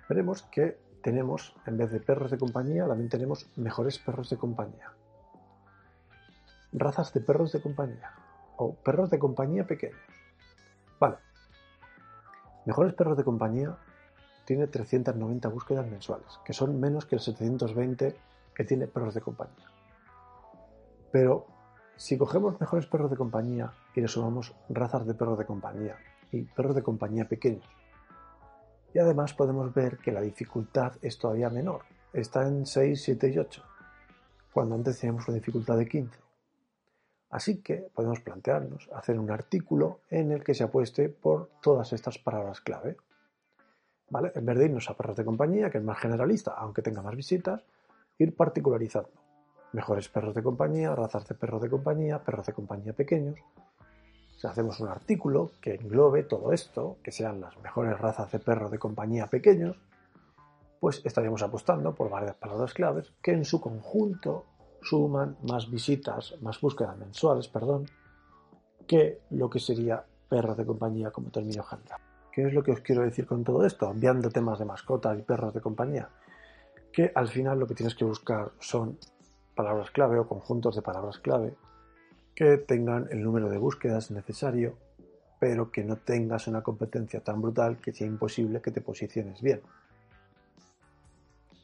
veremos 0.10 0.42
que 0.44 0.78
tenemos, 1.02 1.56
en 1.66 1.78
vez 1.78 1.92
de 1.92 2.02
perros 2.02 2.32
de 2.32 2.38
compañía, 2.38 2.86
también 2.88 3.10
tenemos 3.10 3.48
mejores 3.56 4.00
perros 4.00 4.30
de 4.30 4.38
compañía. 4.38 4.92
Razas 6.74 7.14
de 7.14 7.22
perros 7.22 7.54
de 7.54 7.62
compañía 7.62 8.12
o 8.58 8.74
perros 8.74 9.10
de 9.10 9.20
compañía 9.20 9.66
pequeños. 9.66 10.09
Vale. 11.00 11.18
Mejores 12.66 12.94
perros 12.94 13.18
de 13.18 13.24
compañía 13.24 13.78
tiene 14.46 14.68
390 14.68 15.48
búsquedas 15.50 15.88
mensuales, 15.88 16.40
que 16.44 16.54
son 16.54 16.80
menos 16.80 17.06
que 17.06 17.16
el 17.16 17.22
720 17.22 18.16
que 18.54 18.64
tiene 18.64 18.88
perros 18.88 19.14
de 19.14 19.22
compañía. 19.22 19.68
Pero 21.12 21.48
si 21.96 22.18
cogemos 22.18 22.60
mejores 22.60 22.86
perros 22.86 23.10
de 23.10 23.18
compañía 23.18 23.72
y 23.96 24.02
le 24.02 24.08
sumamos 24.08 24.56
razas 24.70 25.06
de 25.06 25.14
perros 25.14 25.38
de 25.38 25.46
compañía 25.46 25.98
y 26.32 26.44
perros 26.44 26.76
de 26.76 26.84
compañía 26.84 27.26
pequeños, 27.28 27.66
y 28.94 29.00
además 29.00 29.34
podemos 29.34 29.74
ver 29.74 29.98
que 29.98 30.12
la 30.12 30.22
dificultad 30.22 30.94
es 31.02 31.18
todavía 31.18 31.50
menor, 31.50 31.84
está 32.12 32.48
en 32.48 32.66
6, 32.66 33.02
7 33.04 33.30
y 33.30 33.38
8, 33.38 33.64
cuando 34.52 34.76
antes 34.76 35.00
teníamos 35.00 35.28
una 35.28 35.36
dificultad 35.36 35.78
de 35.78 35.88
15. 35.88 36.29
Así 37.30 37.62
que 37.62 37.90
podemos 37.94 38.22
plantearnos 38.22 38.90
hacer 38.94 39.20
un 39.20 39.30
artículo 39.30 40.02
en 40.10 40.32
el 40.32 40.44
que 40.44 40.56
se 40.56 40.64
apueste 40.64 41.10
por 41.10 41.50
todas 41.62 41.94
estas 41.94 42.18
palabras 42.18 42.62
clave. 42.62 42.98
¿Vale? 44.10 44.32
En 44.34 44.46
vez 44.46 44.58
de 44.58 44.66
irnos 44.66 44.90
a 44.90 44.96
perros 44.96 45.16
de 45.16 45.26
compañía, 45.26 45.70
que 45.70 45.78
es 45.78 45.84
más 45.84 46.00
generalista, 46.00 46.54
aunque 46.54 46.82
tenga 46.82 47.04
más 47.04 47.16
visitas, 47.16 47.64
ir 48.18 48.36
particularizando. 48.36 49.12
Mejores 49.74 50.10
perros 50.10 50.34
de 50.34 50.42
compañía, 50.42 50.96
razas 50.96 51.28
de 51.28 51.36
perros 51.36 51.62
de 51.62 51.70
compañía, 51.70 52.24
perros 52.24 52.48
de 52.48 52.54
compañía 52.54 52.94
pequeños. 52.94 53.38
Si 54.36 54.48
hacemos 54.48 54.80
un 54.80 54.88
artículo 54.88 55.52
que 55.62 55.76
englobe 55.76 56.24
todo 56.24 56.52
esto, 56.52 56.98
que 57.04 57.12
sean 57.12 57.42
las 57.42 57.56
mejores 57.60 58.00
razas 58.00 58.32
de 58.32 58.40
perros 58.40 58.72
de 58.72 58.80
compañía 58.80 59.28
pequeños, 59.28 59.78
pues 60.80 61.06
estaríamos 61.06 61.44
apostando 61.44 61.94
por 61.94 62.10
varias 62.10 62.36
palabras 62.36 62.74
claves 62.74 63.14
que 63.22 63.34
en 63.34 63.46
su 63.46 63.62
conjunto 63.62 64.46
suman 64.82 65.38
más 65.44 65.70
visitas, 65.70 66.36
más 66.42 66.60
búsquedas 66.60 66.98
mensuales, 66.98 67.48
perdón, 67.48 67.86
que 68.88 69.22
lo 69.30 69.50
que 69.50 69.60
sería 69.60 70.04
perros 70.28 70.58
de 70.58 70.66
compañía 70.66 71.12
como 71.12 71.30
término 71.30 71.64
general. 71.64 72.00
¿Qué 72.32 72.48
es 72.48 72.54
lo 72.54 72.64
que 72.64 72.72
os 72.72 72.82
quiero 72.82 73.02
decir 73.02 73.26
con 73.26 73.44
todo 73.44 73.66
esto? 73.66 73.90
Enviando 73.90 74.30
temas 74.30 74.60
de 74.60 74.66
mascotas 74.66 75.18
y 75.18 75.24
perros 75.24 75.54
de 75.54 75.62
compañía. 75.62 76.10
Que 76.92 77.12
al 77.14 77.28
final 77.28 77.60
lo 77.60 77.68
que 77.68 77.76
tienes 77.76 77.96
que 77.96 78.06
buscar 78.06 78.52
son 78.60 78.98
palabras 79.56 79.92
clave 79.92 80.20
o 80.20 80.28
conjuntos 80.28 80.76
de 80.76 80.82
palabras 80.82 81.20
clave 81.20 81.54
que 82.36 82.58
tengan 82.58 83.10
el 83.12 83.22
número 83.22 83.50
de 83.50 83.58
búsquedas 83.58 84.12
necesario, 84.12 84.78
pero 85.40 85.72
que 85.72 85.84
no 85.84 85.98
tengas 85.98 86.48
una 86.48 86.64
competencia 86.64 87.20
tan 87.22 87.42
brutal 87.42 87.78
que 87.78 87.92
sea 87.92 88.08
imposible 88.08 88.62
que 88.62 88.72
te 88.72 88.80
posiciones 88.80 89.42
bien. 89.42 89.62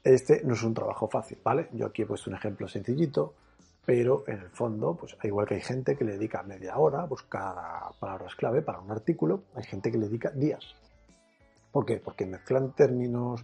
Este 0.06 0.44
no 0.44 0.54
es 0.54 0.62
un 0.62 0.76
trabajo 0.76 1.08
fácil, 1.08 1.40
¿vale? 1.44 1.68
Yo 1.74 1.88
aquí 1.88 2.04
he 2.04 2.06
puesto 2.06 2.30
un 2.30 2.36
ejemplo 2.36 2.68
sencillito, 2.68 3.34
pero 3.84 4.24
en 4.28 4.38
el 4.40 4.50
fondo, 4.52 4.96
pues 4.96 5.18
igual 5.24 5.48
que 5.48 5.56
hay 5.56 5.62
gente 5.62 5.96
que 5.96 6.06
le 6.06 6.12
dedica 6.12 6.44
media 6.44 6.78
hora 6.78 7.02
a 7.02 7.06
buscar 7.06 7.56
palabras 8.00 8.36
clave 8.36 8.62
para 8.62 8.80
un 8.80 8.92
artículo, 8.92 9.46
hay 9.56 9.64
gente 9.64 9.92
que 9.92 9.98
le 9.98 10.06
dedica 10.06 10.30
días. 10.30 10.64
¿Por 11.72 11.88
qué? 11.88 11.98
Porque 11.98 12.28
mezclan 12.28 12.74
términos, 12.74 13.44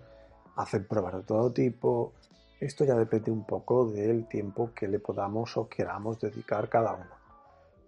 hacen 0.56 0.86
pruebas 0.86 1.15
de 1.15 1.24
todo 1.24 1.51
tipo. 1.51 2.13
Esto 2.60 2.86
ya 2.86 2.94
depende 2.94 3.32
un 3.32 3.44
poco 3.44 3.89
del 3.89 4.27
tiempo 4.27 4.70
que 4.75 4.88
le 4.88 5.00
podamos 5.00 5.58
o 5.58 5.68
queramos 5.68 6.20
dedicar 6.20 6.70
cada 6.70 6.94
uno. 6.94 7.10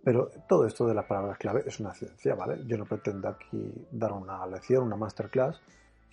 Pero 0.03 0.31
todo 0.49 0.65
esto 0.65 0.87
de 0.87 0.95
las 0.95 1.05
palabras 1.05 1.37
clave 1.37 1.61
es 1.67 1.79
una 1.79 1.93
ciencia, 1.93 2.33
¿vale? 2.33 2.57
Yo 2.65 2.75
no 2.77 2.85
pretendo 2.85 3.27
aquí 3.27 3.87
dar 3.91 4.13
una 4.13 4.45
lección, 4.47 4.83
una 4.83 4.95
masterclass, 4.95 5.61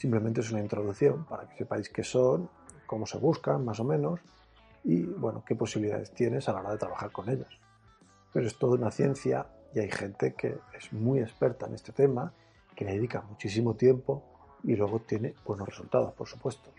Simplemente 0.01 0.41
es 0.41 0.51
una 0.51 0.61
introducción 0.61 1.27
para 1.27 1.47
que 1.47 1.59
sepáis 1.59 1.91
qué 1.91 2.03
son, 2.03 2.49
cómo 2.87 3.05
se 3.05 3.19
buscan, 3.19 3.67
más 3.67 3.81
o 3.81 3.85
menos, 3.85 4.19
y, 4.83 5.03
bueno, 5.03 5.45
qué 5.47 5.55
posibilidades 5.55 6.11
tienes 6.13 6.49
a 6.49 6.55
la 6.55 6.61
hora 6.61 6.71
de 6.71 6.79
trabajar 6.79 7.13
con 7.13 7.29
ellas. 7.29 7.51
Pero 8.33 8.47
es 8.47 8.57
toda 8.57 8.77
una 8.77 8.91
ciencia 8.91 9.47
y 9.75 9.81
hay 9.81 9.91
gente 9.91 10.33
que 10.33 10.57
es 10.75 10.91
muy 10.95 11.21
experta 11.21 11.67
en 11.67 11.75
este 11.75 11.93
tema, 11.93 12.33
que 12.75 12.87
le 12.87 12.95
dedica 12.95 13.21
muchísimo 13.21 13.75
tiempo 13.75 14.25
y 14.65 14.75
luego 14.75 15.01
tiene 15.01 15.35
buenos 15.45 15.69
resultados, 15.69 16.15
por 16.15 16.27
supuesto. 16.27 16.73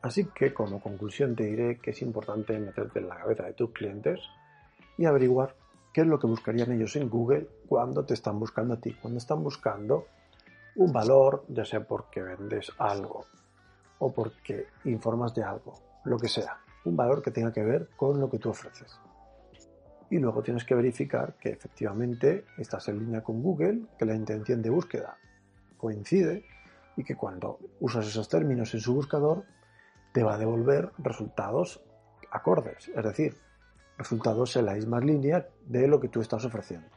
Así 0.00 0.24
que 0.34 0.54
como 0.54 0.80
conclusión 0.80 1.36
te 1.36 1.44
diré 1.44 1.78
que 1.78 1.90
es 1.90 2.00
importante 2.00 2.58
meterte 2.58 3.00
en 3.00 3.08
la 3.08 3.18
cabeza 3.18 3.42
de 3.42 3.52
tus 3.52 3.72
clientes 3.72 4.20
y 4.96 5.04
averiguar 5.04 5.54
qué 5.92 6.00
es 6.00 6.06
lo 6.06 6.18
que 6.18 6.26
buscarían 6.26 6.72
ellos 6.72 6.96
en 6.96 7.10
Google 7.10 7.48
cuando 7.68 8.06
te 8.06 8.14
están 8.14 8.40
buscando 8.40 8.72
a 8.72 8.80
ti, 8.80 8.94
cuando 8.94 9.18
están 9.18 9.44
buscando 9.44 10.06
un 10.76 10.92
valor, 10.92 11.44
ya 11.48 11.64
sea 11.64 11.86
porque 11.86 12.22
vendes 12.22 12.70
algo 12.78 13.26
o 13.98 14.12
porque 14.12 14.66
informas 14.84 15.34
de 15.34 15.42
algo, 15.42 15.74
lo 16.04 16.18
que 16.18 16.28
sea, 16.28 16.58
un 16.84 16.96
valor 16.96 17.22
que 17.22 17.30
tenga 17.30 17.52
que 17.52 17.64
ver 17.64 17.88
con 17.96 18.20
lo 18.20 18.30
que 18.30 18.38
tú 18.38 18.50
ofreces. 18.50 18.98
Y 20.10 20.18
luego 20.18 20.42
tienes 20.42 20.64
que 20.64 20.74
verificar 20.74 21.34
que 21.40 21.50
efectivamente 21.50 22.44
estás 22.58 22.88
en 22.88 22.98
línea 22.98 23.22
con 23.22 23.42
Google, 23.42 23.86
que 23.98 24.04
la 24.04 24.14
intención 24.14 24.62
de 24.62 24.70
búsqueda 24.70 25.16
coincide 25.76 26.44
y 26.96 27.04
que 27.04 27.16
cuando 27.16 27.58
usas 27.80 28.06
esos 28.06 28.28
términos 28.28 28.72
en 28.74 28.80
su 28.80 28.94
buscador 28.94 29.44
te 30.12 30.22
va 30.22 30.34
a 30.34 30.38
devolver 30.38 30.92
resultados 30.98 31.82
acordes, 32.30 32.88
es 32.94 33.04
decir, 33.04 33.36
resultados 33.98 34.56
en 34.56 34.66
la 34.66 34.74
misma 34.74 35.00
línea 35.00 35.48
de 35.66 35.88
lo 35.88 36.00
que 36.00 36.08
tú 36.08 36.20
estás 36.20 36.44
ofreciendo. 36.44 36.88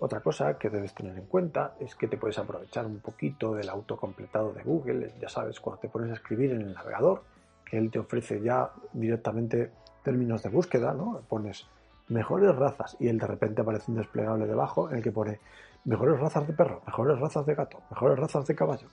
Otra 0.00 0.20
cosa 0.20 0.56
que 0.58 0.70
debes 0.70 0.94
tener 0.94 1.16
en 1.18 1.26
cuenta 1.26 1.74
es 1.80 1.96
que 1.96 2.06
te 2.06 2.16
puedes 2.16 2.38
aprovechar 2.38 2.86
un 2.86 3.00
poquito 3.00 3.54
del 3.54 3.68
autocompletado 3.68 4.52
de 4.52 4.62
Google, 4.62 5.12
ya 5.20 5.28
sabes, 5.28 5.58
cuando 5.58 5.80
te 5.80 5.88
pones 5.88 6.10
a 6.10 6.14
escribir 6.14 6.52
en 6.52 6.60
el 6.60 6.74
navegador, 6.74 7.22
que 7.64 7.78
él 7.78 7.90
te 7.90 7.98
ofrece 7.98 8.40
ya 8.40 8.70
directamente 8.92 9.72
términos 10.04 10.42
de 10.42 10.50
búsqueda, 10.50 10.94
¿no? 10.94 11.22
Pones 11.28 11.66
mejores 12.08 12.54
razas 12.54 12.96
y 13.00 13.08
él 13.08 13.18
de 13.18 13.26
repente 13.26 13.62
aparece 13.62 13.90
un 13.90 13.98
desplegable 13.98 14.46
debajo 14.46 14.88
en 14.88 14.98
el 14.98 15.02
que 15.02 15.12
pone 15.12 15.40
mejores 15.84 16.18
razas 16.20 16.46
de 16.46 16.52
perro, 16.52 16.80
mejores 16.86 17.18
razas 17.18 17.44
de 17.44 17.54
gato, 17.54 17.82
mejores 17.90 18.18
razas 18.18 18.46
de 18.46 18.54
caballo. 18.54 18.88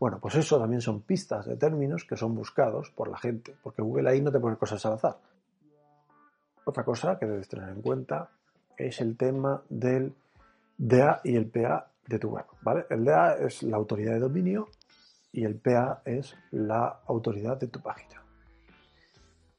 Bueno, 0.00 0.18
pues 0.18 0.34
eso 0.34 0.58
también 0.58 0.80
son 0.80 1.02
pistas 1.02 1.46
de 1.46 1.56
términos 1.56 2.04
que 2.04 2.16
son 2.16 2.34
buscados 2.34 2.90
por 2.90 3.08
la 3.08 3.18
gente, 3.18 3.54
porque 3.62 3.82
Google 3.82 4.08
ahí 4.08 4.20
no 4.20 4.32
te 4.32 4.40
pone 4.40 4.56
cosas 4.56 4.84
al 4.86 4.94
azar. 4.94 5.18
Otra 6.64 6.84
cosa 6.84 7.18
que 7.18 7.26
debes 7.26 7.48
tener 7.48 7.68
en 7.68 7.80
cuenta 7.80 8.30
es 8.76 9.00
el 9.00 9.16
tema 9.16 9.62
del 9.68 10.14
DA 10.78 11.20
y 11.24 11.36
el 11.36 11.46
PA 11.50 11.90
de 12.06 12.18
tu 12.18 12.30
web. 12.30 12.44
¿vale? 12.62 12.86
El 12.90 13.04
DA 13.04 13.34
es 13.34 13.62
la 13.62 13.76
autoridad 13.76 14.12
de 14.12 14.20
dominio 14.20 14.68
y 15.32 15.44
el 15.44 15.56
PA 15.56 16.02
es 16.04 16.36
la 16.50 17.00
autoridad 17.06 17.58
de 17.58 17.68
tu 17.68 17.80
página. 17.80 18.22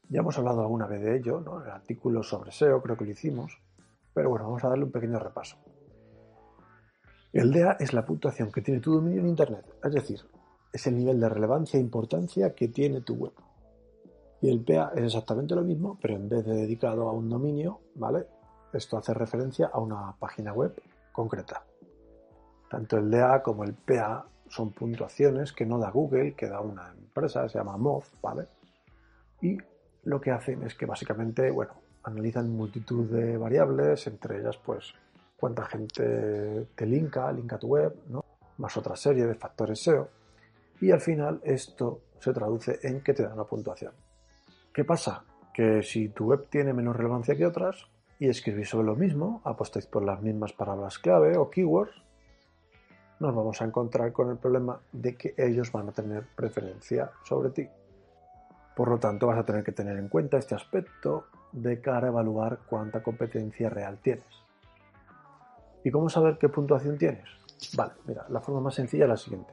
Ya 0.08 0.20
hemos 0.20 0.38
hablado 0.38 0.62
alguna 0.62 0.86
vez 0.86 1.02
de 1.02 1.16
ello, 1.16 1.40
¿no? 1.40 1.62
el 1.62 1.70
artículo 1.70 2.22
sobre 2.22 2.50
SEO 2.50 2.80
creo 2.82 2.96
que 2.96 3.04
lo 3.04 3.10
hicimos, 3.10 3.58
pero 4.14 4.30
bueno, 4.30 4.46
vamos 4.46 4.64
a 4.64 4.68
darle 4.68 4.84
un 4.84 4.92
pequeño 4.92 5.18
repaso. 5.18 5.58
El 7.32 7.52
DA 7.52 7.76
es 7.78 7.92
la 7.92 8.06
puntuación 8.06 8.50
que 8.50 8.62
tiene 8.62 8.80
tu 8.80 8.94
dominio 8.94 9.20
en 9.20 9.28
Internet, 9.28 9.66
es 9.84 9.92
decir, 9.92 10.20
es 10.72 10.86
el 10.86 10.96
nivel 10.96 11.20
de 11.20 11.28
relevancia 11.28 11.78
e 11.78 11.82
importancia 11.82 12.54
que 12.54 12.68
tiene 12.68 13.02
tu 13.02 13.14
web. 13.14 13.32
Y 14.40 14.48
el 14.48 14.64
PA 14.64 14.92
es 14.94 15.04
exactamente 15.04 15.54
lo 15.54 15.62
mismo, 15.62 15.98
pero 16.00 16.14
en 16.14 16.28
vez 16.28 16.44
de 16.46 16.54
dedicado 16.54 17.08
a 17.08 17.12
un 17.12 17.28
dominio, 17.28 17.80
¿vale? 17.96 18.26
Esto 18.72 18.98
hace 18.98 19.14
referencia 19.14 19.70
a 19.72 19.78
una 19.78 20.14
página 20.18 20.52
web 20.52 20.74
concreta. 21.12 21.64
Tanto 22.68 22.98
el 22.98 23.10
DA 23.10 23.42
como 23.42 23.64
el 23.64 23.74
PA 23.74 24.26
son 24.48 24.72
puntuaciones 24.72 25.52
que 25.52 25.64
no 25.64 25.78
da 25.78 25.90
Google, 25.90 26.34
que 26.34 26.48
da 26.48 26.60
una 26.60 26.92
empresa, 26.92 27.48
se 27.48 27.58
llama 27.58 27.76
Moz, 27.76 28.12
¿vale? 28.22 28.46
Y 29.40 29.56
lo 30.04 30.20
que 30.20 30.30
hacen 30.30 30.62
es 30.64 30.74
que 30.74 30.86
básicamente, 30.86 31.50
bueno, 31.50 31.72
analizan 32.02 32.50
multitud 32.50 33.10
de 33.10 33.36
variables, 33.36 34.06
entre 34.06 34.40
ellas, 34.40 34.58
pues, 34.58 34.94
cuánta 35.38 35.64
gente 35.64 36.66
te 36.74 36.86
linka, 36.86 37.32
linka 37.32 37.58
tu 37.58 37.68
web, 37.68 37.94
¿no? 38.08 38.24
Más 38.58 38.76
otra 38.76 38.96
serie 38.96 39.26
de 39.26 39.34
factores 39.34 39.82
SEO. 39.82 40.08
Y 40.80 40.90
al 40.90 41.00
final 41.00 41.40
esto 41.44 42.02
se 42.18 42.32
traduce 42.32 42.78
en 42.82 43.02
que 43.02 43.14
te 43.14 43.22
da 43.22 43.34
una 43.34 43.44
puntuación. 43.44 43.92
¿Qué 44.72 44.84
pasa? 44.84 45.24
Que 45.52 45.82
si 45.82 46.10
tu 46.10 46.26
web 46.26 46.48
tiene 46.48 46.72
menos 46.72 46.96
relevancia 46.96 47.36
que 47.36 47.46
otras 47.46 47.86
y 48.18 48.28
escribís 48.28 48.68
sobre 48.68 48.86
lo 48.86 48.96
mismo, 48.96 49.40
apostáis 49.44 49.86
por 49.86 50.04
las 50.04 50.20
mismas 50.22 50.52
palabras 50.52 50.98
clave 50.98 51.36
o 51.36 51.50
keywords, 51.50 51.94
nos 53.20 53.34
vamos 53.34 53.60
a 53.60 53.64
encontrar 53.64 54.12
con 54.12 54.30
el 54.30 54.36
problema 54.36 54.80
de 54.92 55.16
que 55.16 55.34
ellos 55.36 55.72
van 55.72 55.88
a 55.88 55.92
tener 55.92 56.24
preferencia 56.36 57.10
sobre 57.24 57.50
ti. 57.50 57.68
Por 58.76 58.88
lo 58.88 58.98
tanto, 58.98 59.26
vas 59.26 59.38
a 59.38 59.44
tener 59.44 59.64
que 59.64 59.72
tener 59.72 59.96
en 59.98 60.08
cuenta 60.08 60.38
este 60.38 60.54
aspecto 60.54 61.26
de 61.50 61.80
cara 61.80 62.06
a 62.06 62.10
evaluar 62.10 62.60
cuánta 62.68 63.02
competencia 63.02 63.68
real 63.68 63.98
tienes. 64.00 64.24
¿Y 65.82 65.90
cómo 65.90 66.08
saber 66.08 66.38
qué 66.38 66.48
puntuación 66.48 66.96
tienes? 66.96 67.26
Vale, 67.76 67.94
mira, 68.06 68.26
la 68.28 68.40
forma 68.40 68.60
más 68.60 68.74
sencilla 68.74 69.04
es 69.04 69.10
la 69.10 69.16
siguiente. 69.16 69.52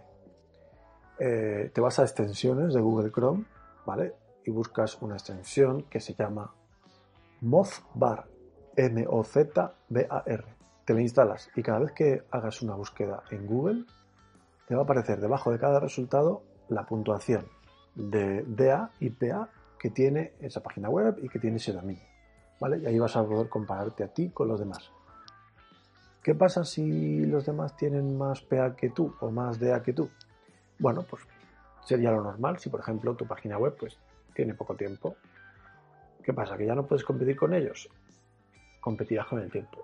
Eh, 1.18 1.72
te 1.74 1.82
vas 1.82 1.98
a 1.98 2.04
extensiones 2.04 2.74
de 2.74 2.82
Google 2.82 3.12
Chrome, 3.12 3.46
¿vale? 3.86 4.14
y 4.46 4.52
buscas 4.52 5.02
una 5.02 5.16
extensión 5.16 5.84
que 5.84 6.00
se 6.00 6.14
llama 6.14 6.54
Mozbar, 7.42 8.28
M-O-Z-B-A-R. 8.76 10.44
Te 10.86 10.94
la 10.94 11.02
instalas 11.02 11.50
y 11.56 11.64
cada 11.64 11.80
vez 11.80 11.92
que 11.94 12.24
hagas 12.32 12.62
una 12.62 12.76
búsqueda 12.76 13.24
en 13.32 13.48
Google, 13.48 13.86
te 14.68 14.76
va 14.76 14.82
a 14.82 14.84
aparecer 14.84 15.20
debajo 15.20 15.52
de 15.52 15.60
cada 15.60 15.80
resultado 15.80 16.44
la 16.70 16.86
puntuación 16.86 17.48
de 17.96 18.44
DA 18.44 18.92
y 19.00 19.10
PA 19.10 19.50
que 19.80 19.90
tiene 19.90 20.34
esa 20.40 20.62
página 20.62 20.90
web 20.90 21.18
y 21.22 21.30
que 21.30 21.40
tiene 21.40 21.58
ese 21.58 21.74
dominio. 21.74 22.04
¿Vale? 22.60 22.78
Y 22.80 22.86
ahí 22.86 23.00
vas 23.00 23.16
a 23.16 23.26
poder 23.26 23.50
compararte 23.50 24.04
a 24.04 24.08
ti 24.08 24.30
con 24.30 24.48
los 24.48 24.60
demás. 24.60 24.92
¿Qué 26.24 26.34
pasa 26.34 26.64
si 26.64 27.26
los 27.26 27.46
demás 27.46 27.76
tienen 27.76 28.18
más 28.18 28.42
PA 28.42 28.76
que 28.76 28.90
tú 28.90 29.14
o 29.20 29.30
más 29.30 29.60
DA 29.60 29.84
que 29.84 29.94
tú? 29.94 30.10
Bueno, 30.80 31.06
pues 31.08 31.24
sería 31.84 32.12
lo 32.12 32.24
normal 32.24 32.58
si 32.58 32.70
por 32.70 32.80
ejemplo 32.80 33.16
tu 33.16 33.28
página 33.28 33.58
web 33.58 33.76
pues 33.80 33.98
tiene 34.34 34.54
poco 34.54 34.76
tiempo. 34.76 35.16
¿Qué 36.24 36.34
pasa? 36.34 36.58
¿Que 36.58 36.66
ya 36.66 36.74
no 36.74 36.88
puedes 36.88 37.06
competir 37.06 37.36
con 37.36 37.54
ellos? 37.54 37.88
Competirás 38.86 39.26
con 39.26 39.40
el 39.40 39.50
tiempo, 39.50 39.82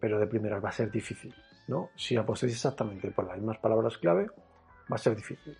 pero 0.00 0.18
de 0.18 0.26
primeras 0.26 0.62
va 0.62 0.70
a 0.70 0.72
ser 0.72 0.90
difícil, 0.90 1.32
¿no? 1.68 1.90
Si 1.94 2.16
apostáis 2.16 2.52
exactamente 2.52 3.12
por 3.12 3.24
las 3.24 3.36
mismas 3.36 3.58
palabras 3.58 3.96
clave, 3.96 4.26
va 4.90 4.96
a 4.96 4.98
ser 4.98 5.14
difícil. 5.14 5.56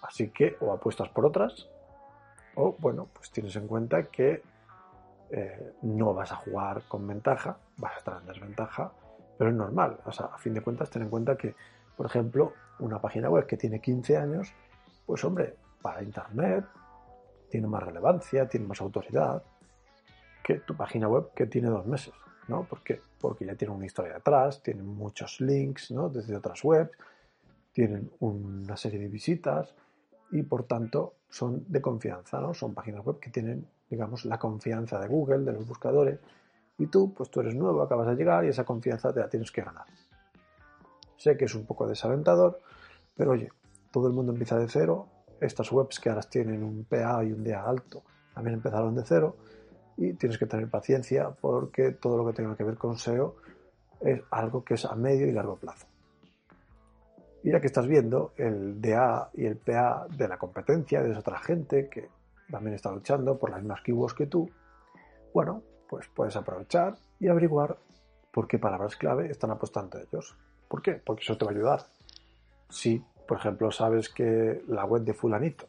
Así 0.00 0.30
que 0.30 0.56
o 0.60 0.72
apuestas 0.72 1.10
por 1.10 1.26
otras, 1.26 1.68
o 2.54 2.74
bueno, 2.78 3.10
pues 3.12 3.30
tienes 3.30 3.54
en 3.56 3.66
cuenta 3.66 4.04
que 4.04 4.42
eh, 5.32 5.74
no 5.82 6.14
vas 6.14 6.32
a 6.32 6.36
jugar 6.36 6.84
con 6.88 7.06
ventaja, 7.06 7.58
vas 7.76 7.92
a 7.92 7.98
estar 7.98 8.22
en 8.22 8.26
desventaja, 8.26 8.90
pero 9.36 9.50
es 9.50 9.56
normal. 9.56 9.98
O 10.06 10.12
sea, 10.12 10.30
a 10.32 10.38
fin 10.38 10.54
de 10.54 10.62
cuentas, 10.62 10.88
ten 10.88 11.02
en 11.02 11.10
cuenta 11.10 11.36
que, 11.36 11.54
por 11.94 12.06
ejemplo, 12.06 12.54
una 12.78 13.02
página 13.02 13.28
web 13.28 13.46
que 13.46 13.58
tiene 13.58 13.82
15 13.82 14.16
años, 14.16 14.50
pues 15.04 15.22
hombre, 15.24 15.56
para 15.82 16.02
Internet 16.02 16.64
tiene 17.50 17.66
más 17.66 17.82
relevancia, 17.82 18.48
tiene 18.48 18.66
más 18.66 18.80
autoridad 18.80 19.42
que 20.42 20.54
tu 20.60 20.76
página 20.76 21.08
web 21.08 21.30
que 21.34 21.46
tiene 21.46 21.68
dos 21.68 21.86
meses. 21.86 22.14
¿no? 22.48 22.64
¿Por? 22.64 22.80
Porque 23.20 23.46
ya 23.46 23.54
tiene 23.54 23.74
una 23.74 23.86
historia 23.86 24.14
detrás, 24.14 24.62
tienen 24.62 24.86
muchos 24.86 25.40
links 25.40 25.90
¿no? 25.90 26.08
desde 26.08 26.36
otras 26.36 26.62
webs, 26.64 26.90
tienen 27.72 28.10
una 28.20 28.76
serie 28.76 28.98
de 28.98 29.08
visitas 29.08 29.74
y 30.30 30.42
por 30.42 30.64
tanto 30.64 31.14
son 31.28 31.64
de 31.68 31.80
confianza, 31.80 32.40
¿no? 32.40 32.52
Son 32.52 32.74
páginas 32.74 33.04
web 33.04 33.18
que 33.18 33.30
tienen, 33.30 33.66
digamos, 33.88 34.24
la 34.26 34.38
confianza 34.38 34.98
de 34.98 35.08
Google, 35.08 35.44
de 35.44 35.52
los 35.52 35.66
buscadores, 35.66 36.18
y 36.78 36.86
tú, 36.86 37.14
pues 37.14 37.30
tú 37.30 37.40
eres 37.40 37.54
nuevo, 37.54 37.80
acabas 37.82 38.08
de 38.08 38.16
llegar 38.16 38.44
y 38.44 38.48
esa 38.48 38.64
confianza 38.64 39.12
te 39.12 39.20
la 39.20 39.28
tienes 39.28 39.50
que 39.50 39.62
ganar. 39.62 39.86
Sé 41.16 41.36
que 41.36 41.46
es 41.46 41.54
un 41.54 41.64
poco 41.64 41.86
desalentador, 41.86 42.60
pero 43.16 43.32
oye, 43.32 43.50
todo 43.90 44.08
el 44.08 44.12
mundo 44.12 44.32
empieza 44.32 44.58
de 44.58 44.68
cero 44.68 45.06
estas 45.40 45.72
webs 45.72 46.00
que 46.00 46.08
ahora 46.08 46.22
tienen 46.22 46.62
un 46.62 46.84
PA 46.84 47.24
y 47.24 47.32
un 47.32 47.44
DA 47.44 47.62
alto 47.64 48.02
también 48.34 48.54
empezaron 48.54 48.94
de 48.94 49.04
cero 49.04 49.36
y 49.96 50.14
tienes 50.14 50.38
que 50.38 50.46
tener 50.46 50.68
paciencia 50.68 51.30
porque 51.30 51.92
todo 51.92 52.16
lo 52.16 52.26
que 52.26 52.32
tenga 52.32 52.56
que 52.56 52.64
ver 52.64 52.76
con 52.76 52.98
SEO 52.98 53.36
es 54.00 54.20
algo 54.30 54.64
que 54.64 54.74
es 54.74 54.84
a 54.84 54.94
medio 54.94 55.26
y 55.26 55.32
largo 55.32 55.56
plazo. 55.56 55.86
Mira 57.44 57.60
que 57.60 57.66
estás 57.66 57.86
viendo 57.86 58.32
el 58.36 58.80
DA 58.80 59.30
y 59.34 59.46
el 59.46 59.56
PA 59.56 60.06
de 60.08 60.28
la 60.28 60.38
competencia, 60.38 61.02
de 61.02 61.10
esa 61.10 61.20
otra 61.20 61.38
gente 61.38 61.88
que 61.88 62.08
también 62.50 62.74
está 62.74 62.92
luchando 62.92 63.38
por 63.38 63.50
las 63.50 63.60
mismas 63.60 63.82
keywords 63.82 64.14
que 64.14 64.26
tú. 64.26 64.48
Bueno, 65.34 65.62
pues 65.88 66.08
puedes 66.14 66.36
aprovechar 66.36 66.96
y 67.18 67.28
averiguar 67.28 67.76
por 68.32 68.46
qué 68.46 68.58
palabras 68.58 68.96
clave 68.96 69.30
están 69.30 69.50
apostando 69.50 69.98
ellos. 69.98 70.36
¿Por 70.68 70.82
qué? 70.82 70.92
Porque 71.04 71.22
eso 71.22 71.36
te 71.36 71.44
va 71.44 71.50
a 71.50 71.54
ayudar. 71.54 71.86
Si 72.68 73.04
por 73.26 73.38
ejemplo, 73.38 73.70
sabes 73.70 74.08
que 74.08 74.62
la 74.68 74.84
web 74.84 75.04
de 75.04 75.14
fulanito 75.14 75.66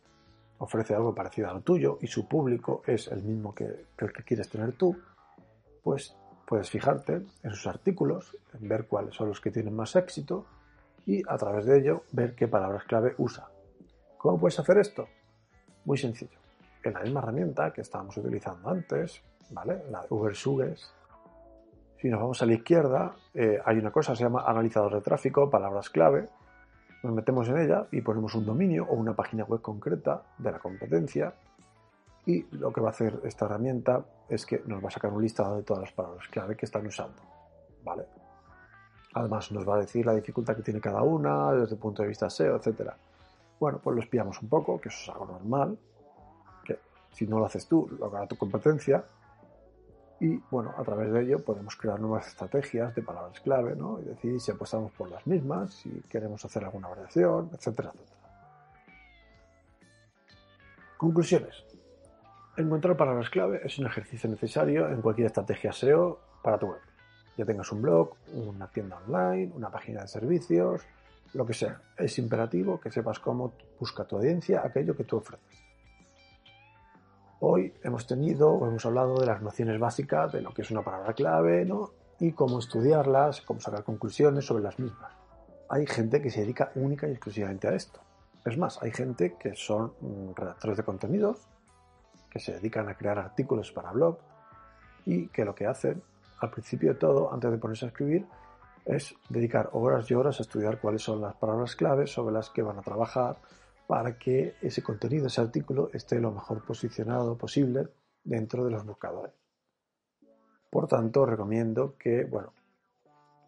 ofrece 0.63 0.95
algo 0.95 1.13
parecido 1.13 1.49
a 1.49 1.53
lo 1.53 1.61
tuyo 1.61 1.97
y 2.01 2.07
su 2.07 2.27
público 2.27 2.81
es 2.87 3.07
el 3.09 3.21
mismo 3.21 3.53
que, 3.53 3.65
el 3.97 4.13
que 4.13 4.23
quieres 4.23 4.49
tener 4.49 4.73
tú, 4.73 4.97
pues 5.83 6.15
puedes 6.45 6.69
fijarte 6.69 7.21
en 7.43 7.51
sus 7.51 7.67
artículos, 7.67 8.37
ver 8.59 8.87
cuáles 8.87 9.15
son 9.15 9.27
los 9.27 9.41
que 9.41 9.51
tienen 9.51 9.75
más 9.75 9.95
éxito 9.95 10.45
y 11.05 11.21
a 11.27 11.37
través 11.37 11.65
de 11.65 11.79
ello 11.79 12.03
ver 12.11 12.33
qué 12.35 12.47
palabras 12.47 12.85
clave 12.85 13.13
usa. 13.17 13.47
¿Cómo 14.17 14.39
puedes 14.39 14.57
hacer 14.57 14.77
esto? 14.77 15.07
Muy 15.85 15.97
sencillo. 15.97 16.37
en 16.83 16.93
la 16.93 17.01
misma 17.01 17.21
herramienta 17.21 17.71
que 17.71 17.81
estábamos 17.81 18.17
utilizando 18.17 18.69
antes, 18.69 19.21
¿vale? 19.51 19.83
La 19.89 20.05
Ubersuggest. 20.09 20.91
Si 21.97 22.09
nos 22.09 22.19
vamos 22.19 22.41
a 22.41 22.45
la 22.45 22.53
izquierda, 22.53 23.15
eh, 23.33 23.59
hay 23.63 23.77
una 23.77 23.91
cosa 23.91 24.11
que 24.11 24.17
se 24.17 24.23
llama 24.23 24.43
analizador 24.45 24.93
de 24.95 25.01
tráfico, 25.01 25.49
palabras 25.49 25.89
clave. 25.89 26.27
Nos 27.03 27.13
metemos 27.13 27.49
en 27.49 27.57
ella 27.57 27.85
y 27.91 28.01
ponemos 28.01 28.33
un 28.33 28.45
dominio 28.45 28.85
o 28.89 28.93
una 28.93 29.13
página 29.13 29.43
web 29.43 29.61
concreta 29.61 30.23
de 30.37 30.51
la 30.51 30.59
competencia. 30.59 31.33
Y 32.25 32.43
lo 32.55 32.71
que 32.71 32.79
va 32.79 32.87
a 32.87 32.91
hacer 32.91 33.19
esta 33.25 33.45
herramienta 33.45 34.05
es 34.29 34.45
que 34.45 34.63
nos 34.65 34.81
va 34.81 34.87
a 34.87 34.91
sacar 34.91 35.11
un 35.11 35.21
listado 35.21 35.57
de 35.57 35.63
todas 35.63 35.83
las 35.83 35.91
palabras 35.91 36.25
clave 36.29 36.55
que 36.55 36.65
están 36.65 36.87
usando. 36.87 37.21
¿Vale? 37.83 38.05
Además 39.15 39.51
nos 39.51 39.67
va 39.67 39.75
a 39.75 39.79
decir 39.79 40.05
la 40.05 40.15
dificultad 40.15 40.55
que 40.55 40.63
tiene 40.63 40.79
cada 40.79 41.01
una 41.03 41.51
desde 41.51 41.75
el 41.75 41.79
punto 41.81 42.01
de 42.01 42.07
vista 42.07 42.29
SEO, 42.29 42.55
etc. 42.55 42.91
Bueno, 43.59 43.79
pues 43.83 43.95
lo 43.97 44.01
espiamos 44.01 44.41
un 44.41 44.47
poco, 44.47 44.79
que 44.79 44.87
eso 44.87 44.97
es 45.03 45.09
algo 45.09 45.25
normal, 45.25 45.77
que 46.63 46.79
si 47.11 47.27
no 47.27 47.37
lo 47.37 47.45
haces 47.45 47.67
tú, 47.67 47.89
lo 47.99 48.15
hará 48.15 48.25
tu 48.27 48.37
competencia. 48.37 49.03
Y 50.23 50.41
bueno, 50.49 50.73
a 50.77 50.83
través 50.83 51.11
de 51.11 51.21
ello 51.21 51.43
podemos 51.43 51.75
crear 51.75 51.99
nuevas 51.99 52.27
estrategias 52.27 52.95
de 52.95 53.01
palabras 53.01 53.39
clave, 53.41 53.75
¿no? 53.75 53.99
Y 53.99 54.05
decidir 54.05 54.39
si 54.39 54.51
apostamos 54.51 54.91
por 54.93 55.09
las 55.09 55.27
mismas, 55.27 55.73
si 55.73 55.89
queremos 56.09 56.43
hacer 56.45 56.63
alguna 56.63 56.87
variación, 56.87 57.49
etcétera, 57.53 57.91
etcétera. 57.93 58.19
Conclusiones. 60.97 61.65
Encontrar 62.55 62.95
palabras 62.95 63.29
clave 63.29 63.61
es 63.65 63.77
un 63.79 63.87
ejercicio 63.87 64.29
necesario 64.29 64.87
en 64.87 65.01
cualquier 65.01 65.27
estrategia 65.27 65.73
SEO 65.73 66.19
para 66.41 66.57
tu 66.57 66.67
web 66.67 66.79
ya 67.37 67.45
tengas 67.45 67.71
un 67.71 67.81
blog, 67.81 68.15
una 68.33 68.67
tienda 68.67 68.97
online, 69.07 69.51
una 69.55 69.69
página 69.71 70.01
de 70.01 70.07
servicios, 70.07 70.81
lo 71.33 71.45
que 71.45 71.53
sea. 71.53 71.81
Es 71.97 72.17
imperativo 72.19 72.79
que 72.79 72.91
sepas 72.91 73.19
cómo 73.19 73.53
busca 73.79 74.05
tu 74.05 74.17
audiencia 74.17 74.61
aquello 74.63 74.95
que 74.95 75.03
tú 75.03 75.17
ofreces. 75.17 75.62
Hoy 77.45 77.73
hemos 77.83 78.07
tenido 78.07 78.53
o 78.53 78.65
hemos 78.65 78.85
hablado 78.85 79.15
de 79.15 79.25
las 79.25 79.41
nociones 79.41 79.77
básicas 79.77 80.31
de 80.31 80.41
lo 80.41 80.53
que 80.53 80.61
es 80.61 80.71
una 80.71 80.81
palabra 80.81 81.11
clave. 81.11 81.67
Y 82.17 82.31
cómo 82.31 82.59
estudiarlas, 82.59 83.41
cómo 83.41 83.59
sacar 83.59 83.83
conclusiones 83.83 84.45
sobre 84.45 84.63
las 84.63 84.79
mismas. 84.79 85.11
Hay 85.67 85.85
gente 85.85 86.21
que 86.21 86.29
se 86.29 86.39
dedica 86.39 86.71
única 86.75 87.05
y 87.05 87.11
exclusivamente 87.11 87.67
a 87.67 87.73
esto. 87.73 87.99
Es 88.45 88.57
más, 88.57 88.81
hay 88.81 88.91
gente 88.91 89.35
que 89.37 89.55
son 89.55 89.91
mm, 89.99 90.31
redactores 90.37 90.77
de 90.77 90.83
contenidos, 90.83 91.49
que 92.29 92.39
se 92.39 92.53
dedican 92.53 92.87
a 92.87 92.95
crear 92.95 93.19
artículos 93.19 93.73
para 93.73 93.91
blog 93.91 94.19
y 95.05 95.27
que 95.27 95.43
lo 95.43 95.53
que 95.53 95.67
hacen 95.67 96.01
al 96.39 96.49
principio 96.49 96.93
de 96.93 96.99
todo, 96.99 97.33
antes 97.33 97.51
de 97.51 97.57
ponerse 97.57 97.83
a 97.83 97.89
escribir, 97.89 98.25
es 98.85 99.15
dedicar 99.27 99.69
horas 99.73 100.09
y 100.09 100.13
horas 100.13 100.39
a 100.39 100.43
estudiar 100.43 100.79
cuáles 100.79 101.01
son 101.01 101.19
las 101.19 101.35
palabras 101.35 101.75
claves 101.75 102.09
sobre 102.09 102.35
las 102.35 102.49
que 102.49 102.61
van 102.61 102.79
a 102.79 102.83
trabajar 102.83 103.35
para 103.87 104.17
que 104.17 104.55
ese 104.61 104.81
contenido, 104.81 105.27
ese 105.27 105.41
artículo, 105.41 105.89
esté 105.93 106.19
lo 106.19 106.31
mejor 106.31 106.63
posicionado 106.65 107.37
posible 107.37 107.87
dentro 108.23 108.63
de 108.63 108.71
los 108.71 108.85
buscadores. 108.85 109.33
Por 110.69 110.87
tanto, 110.87 111.25
recomiendo 111.25 111.95
que, 111.97 112.23
bueno, 112.23 112.53